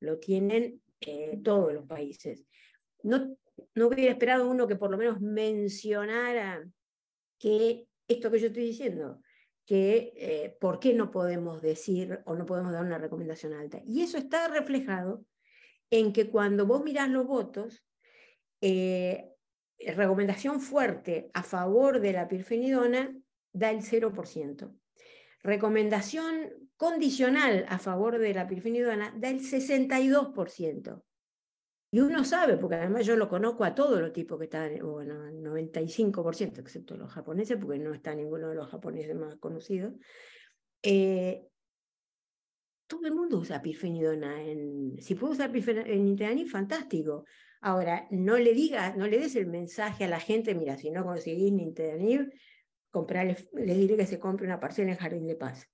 lo 0.00 0.18
tienen 0.18 0.80
eh, 1.00 1.40
todos 1.42 1.72
los 1.72 1.86
países. 1.86 2.44
No, 3.02 3.36
no 3.74 3.88
hubiera 3.88 4.12
esperado 4.12 4.48
uno 4.48 4.68
que 4.68 4.76
por 4.76 4.90
lo 4.90 4.98
menos 4.98 5.20
mencionara 5.20 6.68
que 7.38 7.86
esto 8.06 8.30
que 8.30 8.38
yo 8.38 8.46
estoy 8.46 8.64
diciendo, 8.64 9.20
que 9.68 10.14
eh, 10.16 10.56
por 10.58 10.80
qué 10.80 10.94
no 10.94 11.10
podemos 11.10 11.60
decir 11.60 12.22
o 12.24 12.34
no 12.34 12.46
podemos 12.46 12.72
dar 12.72 12.82
una 12.82 12.96
recomendación 12.96 13.52
alta. 13.52 13.82
Y 13.84 14.00
eso 14.00 14.16
está 14.16 14.48
reflejado 14.48 15.26
en 15.90 16.14
que 16.14 16.30
cuando 16.30 16.64
vos 16.64 16.82
mirás 16.82 17.10
los 17.10 17.26
votos, 17.26 17.84
eh, 18.62 19.28
recomendación 19.78 20.62
fuerte 20.62 21.30
a 21.34 21.42
favor 21.42 22.00
de 22.00 22.14
la 22.14 22.28
pirfenidona 22.28 23.14
da 23.52 23.70
el 23.70 23.82
0%. 23.82 24.74
Recomendación 25.42 26.48
condicional 26.78 27.66
a 27.68 27.78
favor 27.78 28.18
de 28.18 28.32
la 28.32 28.48
pirfenidona 28.48 29.12
da 29.18 29.28
el 29.28 29.40
62%. 29.40 31.02
Y 31.90 32.00
uno 32.00 32.22
sabe, 32.22 32.58
porque 32.58 32.76
además 32.76 33.06
yo 33.06 33.16
lo 33.16 33.28
conozco 33.28 33.64
a 33.64 33.74
todos 33.74 33.98
los 34.00 34.12
tipos 34.12 34.38
que 34.38 34.44
están, 34.44 34.78
bueno, 34.80 35.26
el 35.26 35.42
95%, 35.42 36.58
excepto 36.58 36.96
los 36.96 37.10
japoneses, 37.10 37.56
porque 37.56 37.78
no 37.78 37.94
está 37.94 38.14
ninguno 38.14 38.50
de 38.50 38.56
los 38.56 38.68
japoneses 38.68 39.16
más 39.16 39.36
conocidos. 39.36 39.94
Eh, 40.82 41.46
todo 42.86 43.06
el 43.06 43.14
mundo 43.14 43.38
usa 43.38 43.62
pirfenidona. 43.62 44.42
En, 44.42 45.00
si 45.00 45.14
puede 45.14 45.32
usar 45.32 45.50
pirfenidona 45.50 46.30
en 46.32 46.46
fantástico. 46.46 47.24
Ahora, 47.62 48.06
no 48.10 48.36
le 48.36 48.52
digas, 48.52 48.96
no 48.96 49.06
le 49.06 49.18
des 49.18 49.34
el 49.36 49.46
mensaje 49.46 50.04
a 50.04 50.08
la 50.08 50.20
gente, 50.20 50.54
mira, 50.54 50.76
si 50.76 50.90
no 50.90 51.04
conseguís 51.04 51.52
Nintedanib, 51.52 52.30
comprarle, 52.90 53.36
le 53.54 53.74
diré 53.74 53.96
que 53.96 54.06
se 54.06 54.18
compre 54.18 54.46
una 54.46 54.60
parcela 54.60 54.92
en 54.92 54.98
Jardín 54.98 55.26
de 55.26 55.36
Paz 55.36 55.68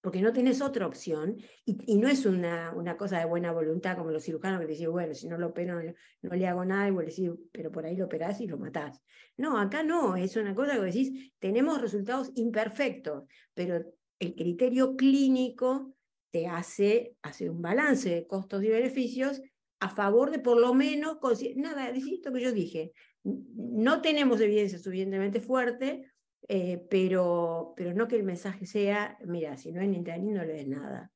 porque 0.00 0.22
no 0.22 0.32
tienes 0.32 0.62
otra 0.62 0.86
opción 0.86 1.36
y, 1.64 1.96
no 1.96 2.08
es 2.08 2.24
una, 2.24 2.72
una, 2.74 2.96
cosa 2.96 3.18
de 3.18 3.24
buena 3.24 3.52
voluntad 3.52 3.96
como 3.96 4.10
los 4.10 4.24
cirujanos 4.24 4.60
que 4.60 4.66
te 4.66 4.72
dicen, 4.72 4.92
bueno, 4.92 5.14
si 5.14 5.28
no 5.28 5.38
lo 5.38 5.48
opero 5.48 5.80
no, 6.22 6.34
le 6.34 6.46
hago 6.46 6.64
nada 6.64 6.88
y 6.88 6.92
vos 6.92 7.04
decís, 7.04 7.30
pero 7.52 7.72
por 7.72 7.84
ahí 7.84 7.96
lo 7.96 8.06
operás 8.06 8.40
y 8.40 8.46
lo 8.46 8.58
matás. 8.58 9.02
No, 9.36 9.58
acá 9.58 9.82
no, 9.82 10.16
es 10.16 10.36
una 10.36 10.54
cosa 10.54 10.74
que 10.74 10.82
decís, 10.82 11.32
tenemos 11.38 11.80
resultados 11.80 12.30
imperfectos, 12.36 13.24
pero 13.54 13.84
el 14.18 14.34
criterio 14.34 14.96
clínico 14.96 15.94
te 16.30 16.46
hace, 16.46 17.16
hace 17.22 17.50
un 17.50 17.62
balance 17.62 18.08
de 18.10 18.26
costos 18.26 18.62
y 18.62 18.68
beneficios 18.68 19.42
a 19.80 19.88
favor 19.88 20.30
de 20.30 20.38
por 20.38 20.60
lo 20.60 20.74
menos, 20.74 21.18
nada, 21.56 21.90
decís 21.92 22.14
esto 22.14 22.32
que 22.32 22.40
yo 22.40 22.52
dije, 22.52 22.92
no 23.24 24.00
tenemos 24.00 24.40
evidencia 24.40 24.78
suficientemente 24.78 25.40
fuerte 25.40 26.10
eh, 26.46 26.86
pero, 26.90 27.74
pero 27.76 27.94
no 27.94 28.06
que 28.06 28.16
el 28.16 28.22
mensaje 28.22 28.66
sea, 28.66 29.18
mira, 29.24 29.56
si 29.56 29.72
no 29.72 29.80
es 29.80 29.88
internet 29.88 30.34
no 30.34 30.44
le 30.44 30.52
des 30.52 30.68
nada. 30.68 31.10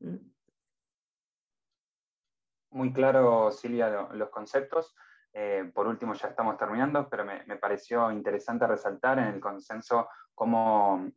¿Mm? 0.00 0.16
Muy 2.70 2.92
claro, 2.92 3.50
Silvia, 3.50 4.08
los 4.12 4.30
conceptos. 4.30 4.94
Eh, 5.34 5.70
por 5.74 5.86
último, 5.86 6.14
ya 6.14 6.28
estamos 6.28 6.56
terminando, 6.56 7.08
pero 7.08 7.24
me, 7.24 7.44
me, 7.46 7.56
pareció 7.56 8.10
interesante 8.10 8.66
resaltar 8.66 9.18
en 9.18 9.26
el 9.26 9.40
consenso 9.40 10.08
cómo 10.34 11.10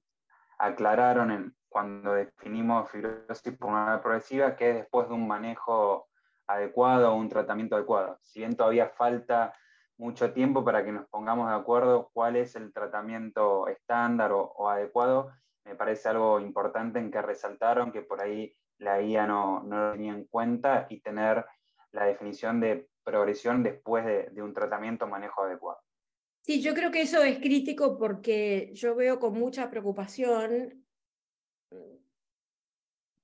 aclararon 0.58 1.32
en, 1.32 1.56
cuando 1.70 2.14
definimos 2.14 2.90
fibrosis 2.90 3.58
pulmonar 3.58 4.02
progresiva 4.02 4.56
que 4.56 4.74
después 4.74 5.08
de 5.10 5.14
un 5.14 5.28
manejo 5.28 6.08
adecuado 6.48 7.16
un 7.16 7.30
tratamiento 7.30 7.76
adecuado. 7.76 8.18
Si 8.22 8.40
bien 8.40 8.56
todavía 8.56 8.90
falta 8.90 9.54
mucho 9.98 10.34
tiempo 10.34 10.64
para 10.64 10.84
que 10.84 10.92
nos 10.92 11.08
pongamos 11.08 11.50
de 11.50 11.56
acuerdo 11.56 12.10
cuál 12.14 12.36
es 12.36 12.56
el 12.56 12.74
tratamiento 12.74 13.68
estándar 13.68 14.32
o, 14.34 14.70
adecuado. 14.70 15.32
Me 15.64 15.76
parece 15.76 16.10
algo 16.10 16.40
importante 16.40 17.00
en 17.00 17.12
que 17.12 17.22
resaltaron 17.22 17.92
que 17.92 18.02
por 18.02 18.22
ahí 18.22 18.56
la 18.78 19.00
guía 19.00 19.26
no, 19.26 19.64
no 19.64 19.88
lo 19.88 19.92
tenía 19.94 20.14
en 20.14 20.26
cuenta 20.26 20.86
y 20.90 21.00
tener 21.00 21.46
la 21.92 22.06
definición 22.06 22.60
de 22.60 22.90
progresión 23.04 23.64
después 23.64 24.06
de, 24.06 24.42
un 24.42 24.54
tratamiento 24.54 25.08
manejo 25.08 25.44
adecuado. 25.44 25.80
Sí, 26.42 26.62
yo 26.62 26.74
creo 26.74 26.92
que 26.92 27.02
eso 27.02 27.24
es 27.24 27.40
crítico 27.40 27.98
porque 27.98 28.72
yo 28.74 28.96
veo 28.96 29.20
con 29.20 29.34
mucha 29.34 29.70
preocupación, 29.70 30.86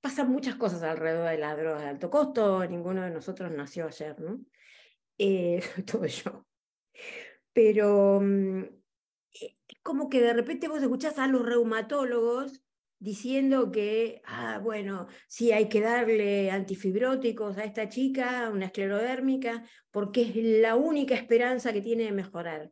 pasan 0.00 0.30
muchas 0.30 0.56
cosas 0.56 0.82
alrededor 0.82 1.28
de 1.28 1.38
las 1.38 1.56
drogas 1.56 1.82
de 1.82 1.88
alto 1.88 2.10
costo, 2.10 2.66
ninguno 2.66 3.02
de 3.02 3.10
nosotros 3.10 3.50
nació 3.52 3.86
ayer, 3.86 4.18
¿no? 4.20 4.40
Eh, 5.18 5.60
todo 5.86 6.06
yo. 6.06 6.46
Pero 7.52 8.20
mm, 8.20 8.62
eh, 9.40 9.56
como 9.82 10.08
que 10.08 10.20
de 10.20 10.32
repente 10.32 10.68
vos 10.68 10.82
escuchás 10.82 11.18
a 11.18 11.26
los 11.26 11.44
reumatólogos 11.44 12.62
diciendo 13.02 13.72
que, 13.72 14.22
ah, 14.26 14.60
bueno, 14.62 15.08
sí 15.26 15.50
hay 15.50 15.68
que 15.68 15.80
darle 15.80 16.52
antifibróticos 16.52 17.58
a 17.58 17.64
esta 17.64 17.88
chica, 17.88 18.48
una 18.52 18.66
esclerodérmica, 18.66 19.64
porque 19.90 20.22
es 20.22 20.36
la 20.36 20.76
única 20.76 21.16
esperanza 21.16 21.72
que 21.72 21.80
tiene 21.80 22.04
de 22.04 22.12
mejorar. 22.12 22.70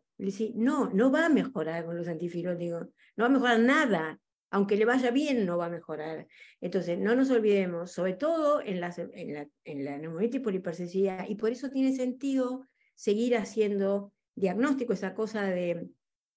no, 0.54 0.88
no 0.90 1.10
va 1.10 1.26
a 1.26 1.30
mejorar 1.30 1.84
con 1.84 1.96
los 1.96 2.06
antifibróticos, 2.06 2.86
no 3.16 3.24
va 3.24 3.26
a 3.26 3.32
mejorar 3.32 3.58
nada, 3.58 4.20
aunque 4.50 4.76
le 4.76 4.84
vaya 4.84 5.10
bien, 5.10 5.44
no 5.46 5.58
va 5.58 5.66
a 5.66 5.70
mejorar. 5.70 6.28
Entonces, 6.60 6.96
no 6.96 7.16
nos 7.16 7.28
olvidemos, 7.30 7.90
sobre 7.90 8.14
todo 8.14 8.60
en 8.62 8.80
la, 8.80 8.94
en 9.14 9.34
la, 9.34 9.48
en 9.64 9.84
la 9.84 9.98
neumonitis 9.98 10.40
por 10.42 10.54
hipersensibilidad, 10.54 11.28
y 11.28 11.34
por 11.34 11.50
eso 11.50 11.70
tiene 11.70 11.92
sentido 11.92 12.68
seguir 13.00 13.34
haciendo 13.34 14.12
diagnóstico, 14.34 14.92
esa 14.92 15.14
cosa 15.14 15.44
de 15.44 15.88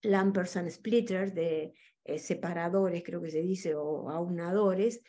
Lamperson 0.01 0.71
splitters, 0.71 1.35
de 1.35 1.73
eh, 2.05 2.19
separadores, 2.19 3.03
creo 3.03 3.21
que 3.21 3.31
se 3.31 3.41
dice, 3.41 3.75
o 3.75 4.09
aunadores, 4.09 5.01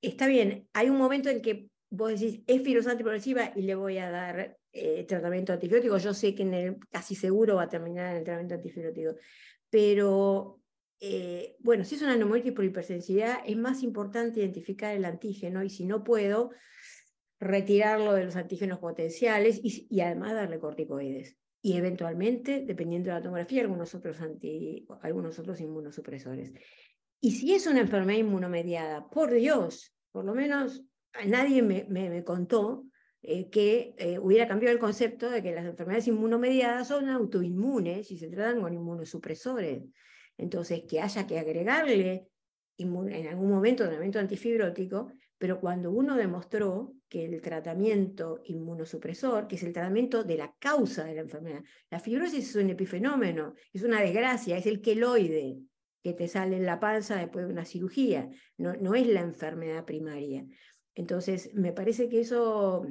está 0.00 0.26
bien, 0.26 0.70
hay 0.72 0.88
un 0.88 0.96
momento 0.96 1.28
en 1.28 1.42
que 1.42 1.68
vos 1.90 2.18
decís, 2.18 2.40
es 2.46 2.62
fibrosis 2.62 2.90
antiprogresiva 2.90 3.52
y 3.54 3.62
le 3.62 3.74
voy 3.74 3.98
a 3.98 4.08
dar 4.10 4.56
eh, 4.72 5.04
tratamiento 5.04 5.52
antibiótico. 5.52 5.98
Yo 5.98 6.14
sé 6.14 6.34
que 6.34 6.44
en 6.44 6.54
el, 6.54 6.78
casi 6.90 7.14
seguro 7.14 7.56
va 7.56 7.64
a 7.64 7.68
terminar 7.68 8.12
en 8.12 8.16
el 8.16 8.24
tratamiento 8.24 8.54
antibiótico. 8.54 9.16
Pero, 9.68 10.62
eh, 10.98 11.56
bueno, 11.58 11.84
si 11.84 11.96
es 11.96 12.02
una 12.02 12.16
neumonitis 12.16 12.52
por 12.52 12.64
hipersensibilidad, 12.64 13.40
es 13.44 13.56
más 13.58 13.82
importante 13.82 14.40
identificar 14.40 14.94
el 14.94 15.04
antígeno 15.04 15.62
y 15.62 15.68
si 15.68 15.84
no 15.84 16.02
puedo, 16.02 16.52
retirarlo 17.38 18.14
de 18.14 18.24
los 18.24 18.36
antígenos 18.36 18.78
potenciales 18.78 19.60
y, 19.62 20.00
además 20.00 20.32
darle 20.32 20.58
corticoides. 20.58 21.36
Y 21.62 21.76
eventualmente, 21.76 22.64
dependiendo 22.64 23.10
de 23.10 23.16
la 23.16 23.22
tomografía, 23.22 23.62
algunos 23.62 23.94
otros, 23.94 24.20
anti, 24.20 24.86
algunos 25.02 25.38
otros 25.38 25.60
inmunosupresores. 25.60 26.52
Y 27.20 27.32
si 27.32 27.54
es 27.54 27.66
una 27.66 27.80
enfermedad 27.80 28.20
inmunomediada, 28.20 29.08
por 29.08 29.32
Dios, 29.32 29.94
por 30.12 30.24
lo 30.24 30.34
menos 30.34 30.84
nadie 31.26 31.62
me, 31.62 31.84
me, 31.88 32.22
contó 32.24 32.84
eh, 33.22 33.48
que 33.50 33.94
eh, 33.98 34.18
hubiera 34.18 34.46
cambiado 34.46 34.74
el 34.74 34.78
concepto 34.80 35.30
de 35.30 35.42
que 35.42 35.54
las 35.54 35.64
enfermedades 35.64 36.06
inmunomediadas 36.08 36.88
son 36.88 37.08
autoinmunes 37.08 38.10
y 38.10 38.18
se 38.18 38.28
tratan 38.28 38.60
con 38.60 38.72
inmunosupresores. 38.72 39.82
Entonces, 40.38 40.82
que 40.88 41.00
haya 41.00 41.26
que 41.26 41.38
agregarle 41.38 42.28
en 42.78 43.26
algún 43.28 43.50
momento 43.50 43.84
tratamiento 43.84 44.18
antifibrótico, 44.18 45.10
pero 45.38 45.60
cuando 45.60 45.90
uno 45.90 46.16
demostró 46.16 46.94
que 47.08 47.24
el 47.24 47.40
tratamiento 47.40 48.40
inmunosupresor, 48.44 49.46
que 49.46 49.56
es 49.56 49.62
el 49.62 49.72
tratamiento 49.72 50.24
de 50.24 50.36
la 50.36 50.54
causa 50.58 51.04
de 51.04 51.14
la 51.14 51.20
enfermedad, 51.22 51.62
la 51.90 52.00
fibrosis 52.00 52.50
es 52.50 52.56
un 52.56 52.70
epifenómeno, 52.70 53.54
es 53.72 53.82
una 53.82 54.00
desgracia, 54.00 54.56
es 54.56 54.66
el 54.66 54.80
queloide 54.80 55.58
que 56.02 56.14
te 56.14 56.28
sale 56.28 56.56
en 56.56 56.66
la 56.66 56.80
panza 56.80 57.16
después 57.16 57.46
de 57.46 57.52
una 57.52 57.64
cirugía, 57.64 58.30
no, 58.56 58.74
no 58.74 58.94
es 58.94 59.06
la 59.06 59.20
enfermedad 59.20 59.84
primaria. 59.84 60.46
Entonces, 60.94 61.52
me 61.54 61.72
parece 61.72 62.08
que 62.08 62.20
eso 62.20 62.86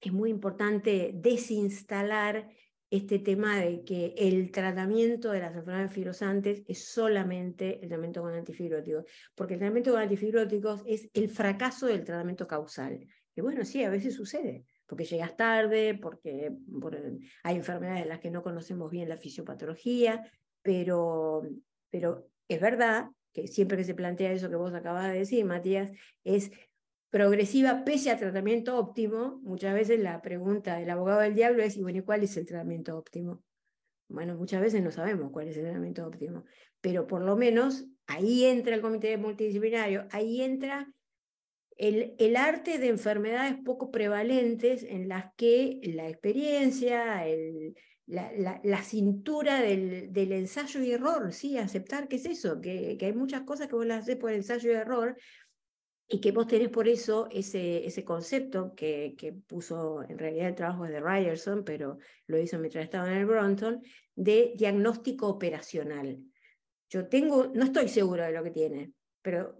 es 0.00 0.12
muy 0.12 0.30
importante 0.30 1.12
desinstalar 1.14 2.48
este 2.92 3.18
tema 3.18 3.58
de 3.58 3.84
que 3.84 4.14
el 4.18 4.50
tratamiento 4.50 5.32
de 5.32 5.40
las 5.40 5.56
enfermedades 5.56 5.94
fibrosantes 5.94 6.62
es 6.68 6.92
solamente 6.92 7.76
el 7.76 7.88
tratamiento 7.88 8.20
con 8.20 8.34
antifibróticos, 8.34 9.06
porque 9.34 9.54
el 9.54 9.60
tratamiento 9.60 9.92
con 9.92 10.02
antifibróticos 10.02 10.82
es 10.86 11.08
el 11.14 11.30
fracaso 11.30 11.86
del 11.86 12.04
tratamiento 12.04 12.46
causal. 12.46 13.00
Y 13.34 13.40
bueno, 13.40 13.64
sí, 13.64 13.82
a 13.82 13.88
veces 13.88 14.14
sucede, 14.14 14.66
porque 14.84 15.06
llegas 15.06 15.34
tarde, 15.38 15.98
porque 16.02 16.52
hay 17.42 17.56
enfermedades 17.56 18.02
de 18.02 18.08
las 18.10 18.20
que 18.20 18.30
no 18.30 18.42
conocemos 18.42 18.90
bien 18.90 19.08
la 19.08 19.16
fisiopatología, 19.16 20.30
pero, 20.60 21.48
pero 21.88 22.28
es 22.46 22.60
verdad 22.60 23.06
que 23.32 23.48
siempre 23.48 23.78
que 23.78 23.84
se 23.84 23.94
plantea 23.94 24.32
eso 24.32 24.50
que 24.50 24.56
vos 24.56 24.74
acabas 24.74 25.10
de 25.10 25.20
decir, 25.20 25.46
Matías, 25.46 25.90
es 26.24 26.52
progresiva 27.12 27.84
pese 27.84 28.10
a 28.10 28.16
tratamiento 28.16 28.78
óptimo, 28.78 29.38
muchas 29.42 29.74
veces 29.74 30.00
la 30.00 30.22
pregunta 30.22 30.78
del 30.78 30.88
abogado 30.88 31.20
del 31.20 31.34
diablo 31.34 31.62
es, 31.62 31.76
y 31.76 31.82
bueno, 31.82 32.02
¿cuál 32.06 32.22
es 32.22 32.34
el 32.38 32.46
tratamiento 32.46 32.96
óptimo? 32.96 33.44
Bueno, 34.08 34.34
muchas 34.34 34.62
veces 34.62 34.82
no 34.82 34.90
sabemos 34.90 35.30
cuál 35.30 35.48
es 35.48 35.56
el 35.58 35.64
tratamiento 35.64 36.06
óptimo, 36.06 36.46
pero 36.80 37.06
por 37.06 37.20
lo 37.20 37.36
menos 37.36 37.84
ahí 38.06 38.44
entra 38.44 38.74
el 38.74 38.80
comité 38.80 39.18
multidisciplinario, 39.18 40.08
ahí 40.10 40.40
entra 40.40 40.90
el, 41.76 42.14
el, 42.18 42.34
arte 42.36 42.78
de 42.78 42.88
enfermedades 42.88 43.56
poco 43.62 43.90
prevalentes 43.90 44.82
en 44.82 45.06
las 45.08 45.34
que 45.36 45.80
la 45.82 46.08
experiencia, 46.08 47.26
el, 47.26 47.74
la, 48.06 48.58
la, 48.64 48.82
cintura 48.82 49.60
del, 49.60 50.14
del, 50.14 50.32
ensayo 50.32 50.82
y 50.82 50.92
error, 50.92 51.30
sí, 51.34 51.58
aceptar 51.58 52.08
que 52.08 52.16
es 52.16 52.24
eso, 52.24 52.58
que, 52.60 52.96
que 52.98 53.06
hay 53.06 53.12
muchas 53.12 53.42
cosas 53.42 53.68
que 53.68 53.74
vos 53.74 53.86
las 53.86 54.04
haces 54.04 54.16
por 54.16 54.32
ensayo 54.32 54.70
y 54.70 54.74
error, 54.74 55.16
y 56.08 56.20
que 56.20 56.32
vos 56.32 56.46
tenés 56.46 56.68
por 56.68 56.88
eso 56.88 57.28
ese, 57.30 57.86
ese 57.86 58.04
concepto 58.04 58.74
que, 58.74 59.14
que, 59.16 59.32
puso 59.32 60.02
en 60.02 60.18
realidad 60.18 60.48
el 60.48 60.54
trabajo 60.54 60.84
de 60.84 61.00
Ryerson, 61.00 61.64
pero 61.64 61.98
lo 62.26 62.38
hizo 62.38 62.58
mientras 62.58 62.84
estaba 62.84 63.10
en 63.10 63.18
el 63.18 63.26
Bronton, 63.26 63.82
de 64.14 64.52
diagnóstico 64.56 65.28
operacional. 65.28 66.18
Yo 66.90 67.08
tengo, 67.08 67.50
no 67.54 67.64
estoy 67.64 67.88
segura 67.88 68.26
de 68.26 68.32
lo 68.32 68.42
que 68.44 68.50
tiene, 68.50 68.92
pero 69.22 69.56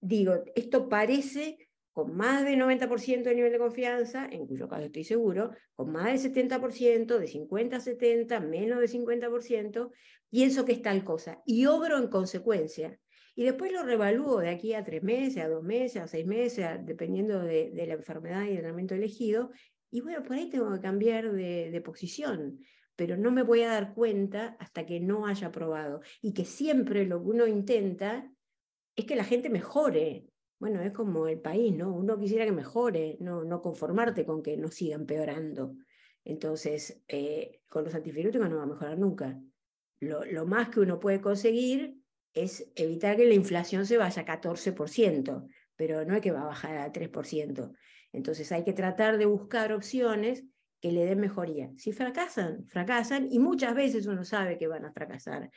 digo, 0.00 0.42
esto 0.54 0.88
parece 0.88 1.68
con 1.98 2.16
más 2.16 2.44
de 2.44 2.56
90% 2.56 3.24
de 3.24 3.34
nivel 3.34 3.50
de 3.50 3.58
confianza, 3.58 4.28
en 4.30 4.46
cuyo 4.46 4.68
caso 4.68 4.84
estoy 4.84 5.02
seguro, 5.02 5.50
con 5.74 5.90
más 5.90 6.22
de 6.22 6.30
70%, 6.30 7.18
de 7.18 7.26
50 7.26 7.76
a 7.76 7.80
70, 7.80 8.38
menos 8.38 8.78
de 8.78 8.86
50%, 8.86 9.90
pienso 10.30 10.64
que 10.64 10.72
es 10.72 10.82
tal 10.82 11.04
cosa 11.04 11.42
y 11.44 11.66
obro 11.66 11.98
en 11.98 12.06
consecuencia 12.06 12.96
y 13.38 13.44
después 13.44 13.70
lo 13.70 13.84
revalúo 13.84 14.40
de 14.40 14.48
aquí 14.48 14.74
a 14.74 14.82
tres 14.82 15.00
meses, 15.00 15.44
a 15.44 15.48
dos 15.48 15.62
meses, 15.62 16.02
a 16.02 16.08
seis 16.08 16.26
meses, 16.26 16.66
dependiendo 16.84 17.40
de, 17.40 17.70
la 17.86 17.94
enfermedad 17.94 18.42
y 18.42 18.48
el 18.48 18.58
tratamiento 18.58 18.96
elegido. 18.96 19.52
Y 19.92 20.00
bueno, 20.00 20.24
por 20.24 20.34
ahí 20.34 20.50
tengo 20.50 20.72
que 20.72 20.80
cambiar 20.80 21.30
de, 21.30 21.70
de 21.70 21.80
posición, 21.80 22.58
pero 22.96 23.16
no 23.16 23.30
me 23.30 23.44
voy 23.44 23.62
a 23.62 23.68
dar 23.68 23.94
cuenta 23.94 24.56
hasta 24.58 24.84
que 24.84 24.98
no 24.98 25.24
haya 25.24 25.52
probado. 25.52 26.00
Y 26.20 26.34
que 26.34 26.44
siempre 26.44 27.06
lo 27.06 27.22
que 27.22 27.28
uno 27.28 27.46
intenta 27.46 28.28
es 28.96 29.04
que 29.04 29.14
la 29.14 29.22
gente 29.22 29.50
mejore. 29.50 30.26
Bueno, 30.58 30.82
es 30.82 30.90
como 30.90 31.28
el 31.28 31.38
país, 31.40 31.72
¿no? 31.76 31.94
Uno 31.94 32.18
quisiera 32.18 32.44
que 32.44 32.50
mejore, 32.50 33.18
no, 33.20 33.44
no 33.44 33.62
conformarte 33.62 34.26
con 34.26 34.42
que 34.42 34.56
no 34.56 34.66
siga 34.66 34.96
empeorando. 34.96 35.76
Entonces, 36.24 37.04
eh, 37.06 37.60
con 37.68 37.84
los 37.84 37.94
antifibróticos 37.94 38.50
no 38.50 38.56
va 38.56 38.64
a 38.64 38.66
mejorar 38.66 38.98
nunca. 38.98 39.40
Lo, 40.00 40.24
lo, 40.24 40.44
más 40.44 40.70
que 40.70 40.80
uno 40.80 40.98
puede 40.98 41.20
conseguir 41.20 41.97
es 42.42 42.70
evitar 42.74 43.16
que 43.16 43.26
la 43.26 43.34
inflación 43.34 43.86
se 43.86 43.96
vaya 43.96 44.22
a 44.22 44.26
14%, 44.26 45.48
pero 45.76 46.04
no 46.04 46.14
es 46.14 46.20
que 46.20 46.32
va 46.32 46.42
a 46.42 46.46
bajar 46.46 46.78
a 46.78 46.92
3%. 46.92 47.72
Entonces 48.12 48.50
hay 48.52 48.64
que 48.64 48.72
tratar 48.72 49.18
de 49.18 49.26
buscar 49.26 49.72
opciones 49.72 50.44
que 50.80 50.92
le 50.92 51.04
den 51.04 51.20
mejoría. 51.20 51.72
Si 51.76 51.92
fracasan, 51.92 52.66
fracasan 52.66 53.28
y 53.30 53.38
muchas 53.38 53.74
veces 53.74 54.06
uno 54.06 54.24
sabe 54.24 54.58
que 54.58 54.68
van 54.68 54.84
a 54.84 54.92
fracasar, 54.92 55.50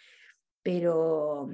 pero 0.63 1.49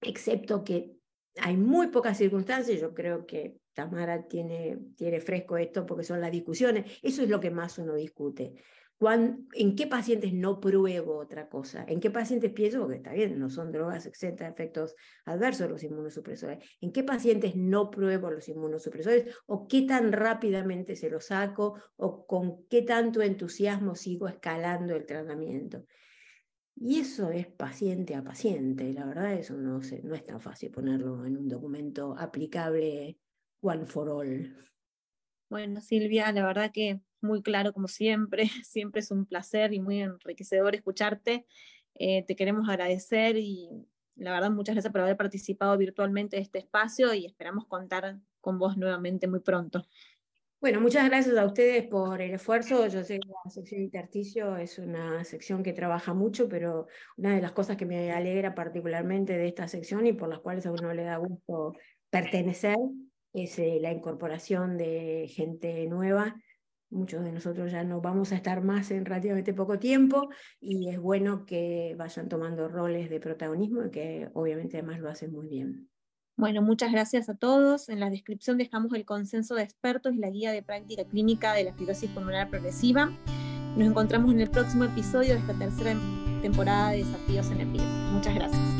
excepto 0.00 0.64
que 0.64 0.96
hay 1.38 1.56
muy 1.56 1.88
pocas 1.88 2.18
circunstancias, 2.18 2.80
yo 2.80 2.94
creo 2.94 3.26
que 3.26 3.58
Tamara 3.72 4.26
tiene, 4.26 4.78
tiene 4.96 5.20
fresco 5.20 5.56
esto 5.56 5.86
porque 5.86 6.04
son 6.04 6.20
las 6.20 6.32
discusiones, 6.32 6.98
eso 7.02 7.22
es 7.22 7.28
lo 7.28 7.40
que 7.40 7.50
más 7.50 7.78
uno 7.78 7.94
discute. 7.94 8.54
¿En 9.02 9.76
qué 9.76 9.86
pacientes 9.86 10.34
no 10.34 10.60
pruebo 10.60 11.16
otra 11.16 11.48
cosa? 11.48 11.86
¿En 11.88 12.00
qué 12.00 12.10
pacientes 12.10 12.52
pienso, 12.52 12.80
porque 12.80 12.96
está 12.96 13.12
bien, 13.14 13.38
no 13.38 13.48
son 13.48 13.72
drogas 13.72 14.04
exentas 14.04 14.48
de 14.48 14.52
efectos 14.52 14.94
adversos 15.24 15.70
los 15.70 15.82
inmunosupresores? 15.82 16.58
¿En 16.82 16.92
qué 16.92 17.02
pacientes 17.02 17.56
no 17.56 17.90
pruebo 17.90 18.30
los 18.30 18.46
inmunosupresores? 18.48 19.34
¿O 19.46 19.66
qué 19.66 19.82
tan 19.82 20.12
rápidamente 20.12 20.96
se 20.96 21.08
los 21.08 21.26
saco? 21.26 21.80
¿O 21.96 22.26
con 22.26 22.66
qué 22.66 22.82
tanto 22.82 23.22
entusiasmo 23.22 23.94
sigo 23.94 24.28
escalando 24.28 24.94
el 24.94 25.06
tratamiento? 25.06 25.86
Y 26.76 27.00
eso 27.00 27.30
es 27.30 27.46
paciente 27.46 28.14
a 28.14 28.22
paciente, 28.22 28.92
la 28.92 29.06
verdad 29.06 29.34
eso 29.34 29.54
no, 29.56 29.80
no 30.02 30.14
es 30.14 30.26
tan 30.26 30.40
fácil 30.40 30.70
ponerlo 30.70 31.24
en 31.24 31.36
un 31.36 31.48
documento 31.48 32.14
aplicable 32.18 33.18
one 33.60 33.86
for 33.86 34.08
all. 34.08 34.56
Bueno, 35.48 35.80
Silvia, 35.80 36.32
la 36.32 36.46
verdad 36.46 36.70
que 36.72 37.00
muy 37.22 37.42
claro 37.42 37.72
como 37.72 37.88
siempre, 37.88 38.44
siempre 38.64 39.00
es 39.00 39.10
un 39.10 39.26
placer 39.26 39.72
y 39.72 39.80
muy 39.80 40.00
enriquecedor 40.00 40.74
escucharte. 40.74 41.46
Eh, 41.94 42.24
te 42.26 42.36
queremos 42.36 42.68
agradecer 42.68 43.36
y 43.36 43.68
la 44.16 44.32
verdad 44.32 44.50
muchas 44.50 44.74
gracias 44.74 44.92
por 44.92 45.02
haber 45.02 45.16
participado 45.16 45.76
virtualmente 45.76 46.36
de 46.36 46.42
este 46.42 46.58
espacio 46.58 47.12
y 47.14 47.26
esperamos 47.26 47.66
contar 47.66 48.18
con 48.40 48.58
vos 48.58 48.76
nuevamente 48.76 49.28
muy 49.28 49.40
pronto. 49.40 49.86
Bueno, 50.60 50.78
muchas 50.82 51.08
gracias 51.08 51.38
a 51.38 51.46
ustedes 51.46 51.86
por 51.86 52.20
el 52.20 52.32
esfuerzo. 52.32 52.86
Yo 52.86 53.02
sé 53.02 53.18
que 53.18 53.28
la 53.28 53.50
sección 53.50 53.80
intersticio 53.80 54.58
es 54.58 54.78
una 54.78 55.24
sección 55.24 55.62
que 55.62 55.72
trabaja 55.72 56.12
mucho, 56.12 56.50
pero 56.50 56.86
una 57.16 57.34
de 57.34 57.40
las 57.40 57.52
cosas 57.52 57.78
que 57.78 57.86
me 57.86 58.12
alegra 58.12 58.54
particularmente 58.54 59.38
de 59.38 59.48
esta 59.48 59.68
sección 59.68 60.06
y 60.06 60.12
por 60.12 60.28
las 60.28 60.40
cuales 60.40 60.66
a 60.66 60.72
uno 60.72 60.92
le 60.92 61.04
da 61.04 61.16
gusto 61.16 61.72
pertenecer 62.10 62.76
es 63.32 63.58
eh, 63.58 63.78
la 63.80 63.90
incorporación 63.90 64.76
de 64.76 65.30
gente 65.34 65.86
nueva 65.86 66.36
muchos 66.90 67.24
de 67.24 67.32
nosotros 67.32 67.72
ya 67.72 67.84
no 67.84 68.00
vamos 68.00 68.32
a 68.32 68.36
estar 68.36 68.62
más 68.62 68.90
en 68.90 69.04
relativamente 69.04 69.54
poco 69.54 69.78
tiempo 69.78 70.28
y 70.60 70.88
es 70.88 70.98
bueno 70.98 71.46
que 71.46 71.94
vayan 71.96 72.28
tomando 72.28 72.68
roles 72.68 73.08
de 73.08 73.20
protagonismo 73.20 73.84
y 73.84 73.90
que 73.90 74.30
obviamente 74.34 74.78
además 74.78 75.00
lo 75.00 75.08
hacen 75.08 75.32
muy 75.32 75.48
bien. 75.48 75.88
Bueno, 76.36 76.62
muchas 76.62 76.90
gracias 76.90 77.28
a 77.28 77.34
todos. 77.34 77.88
En 77.88 78.00
la 78.00 78.08
descripción 78.08 78.56
dejamos 78.56 78.94
el 78.94 79.04
consenso 79.04 79.54
de 79.54 79.62
expertos 79.62 80.14
y 80.14 80.18
la 80.18 80.30
guía 80.30 80.52
de 80.52 80.62
práctica 80.62 81.04
clínica 81.04 81.52
de 81.52 81.64
la 81.64 81.74
fibrosis 81.74 82.10
pulmonar 82.10 82.48
progresiva. 82.48 83.10
Nos 83.76 83.88
encontramos 83.88 84.32
en 84.32 84.40
el 84.40 84.50
próximo 84.50 84.84
episodio 84.84 85.34
de 85.34 85.40
esta 85.40 85.58
tercera 85.58 85.94
temporada 86.40 86.90
de 86.90 86.98
Desafíos 86.98 87.50
en 87.50 87.60
el 87.60 87.68
Muchas 88.12 88.34
gracias. 88.34 88.79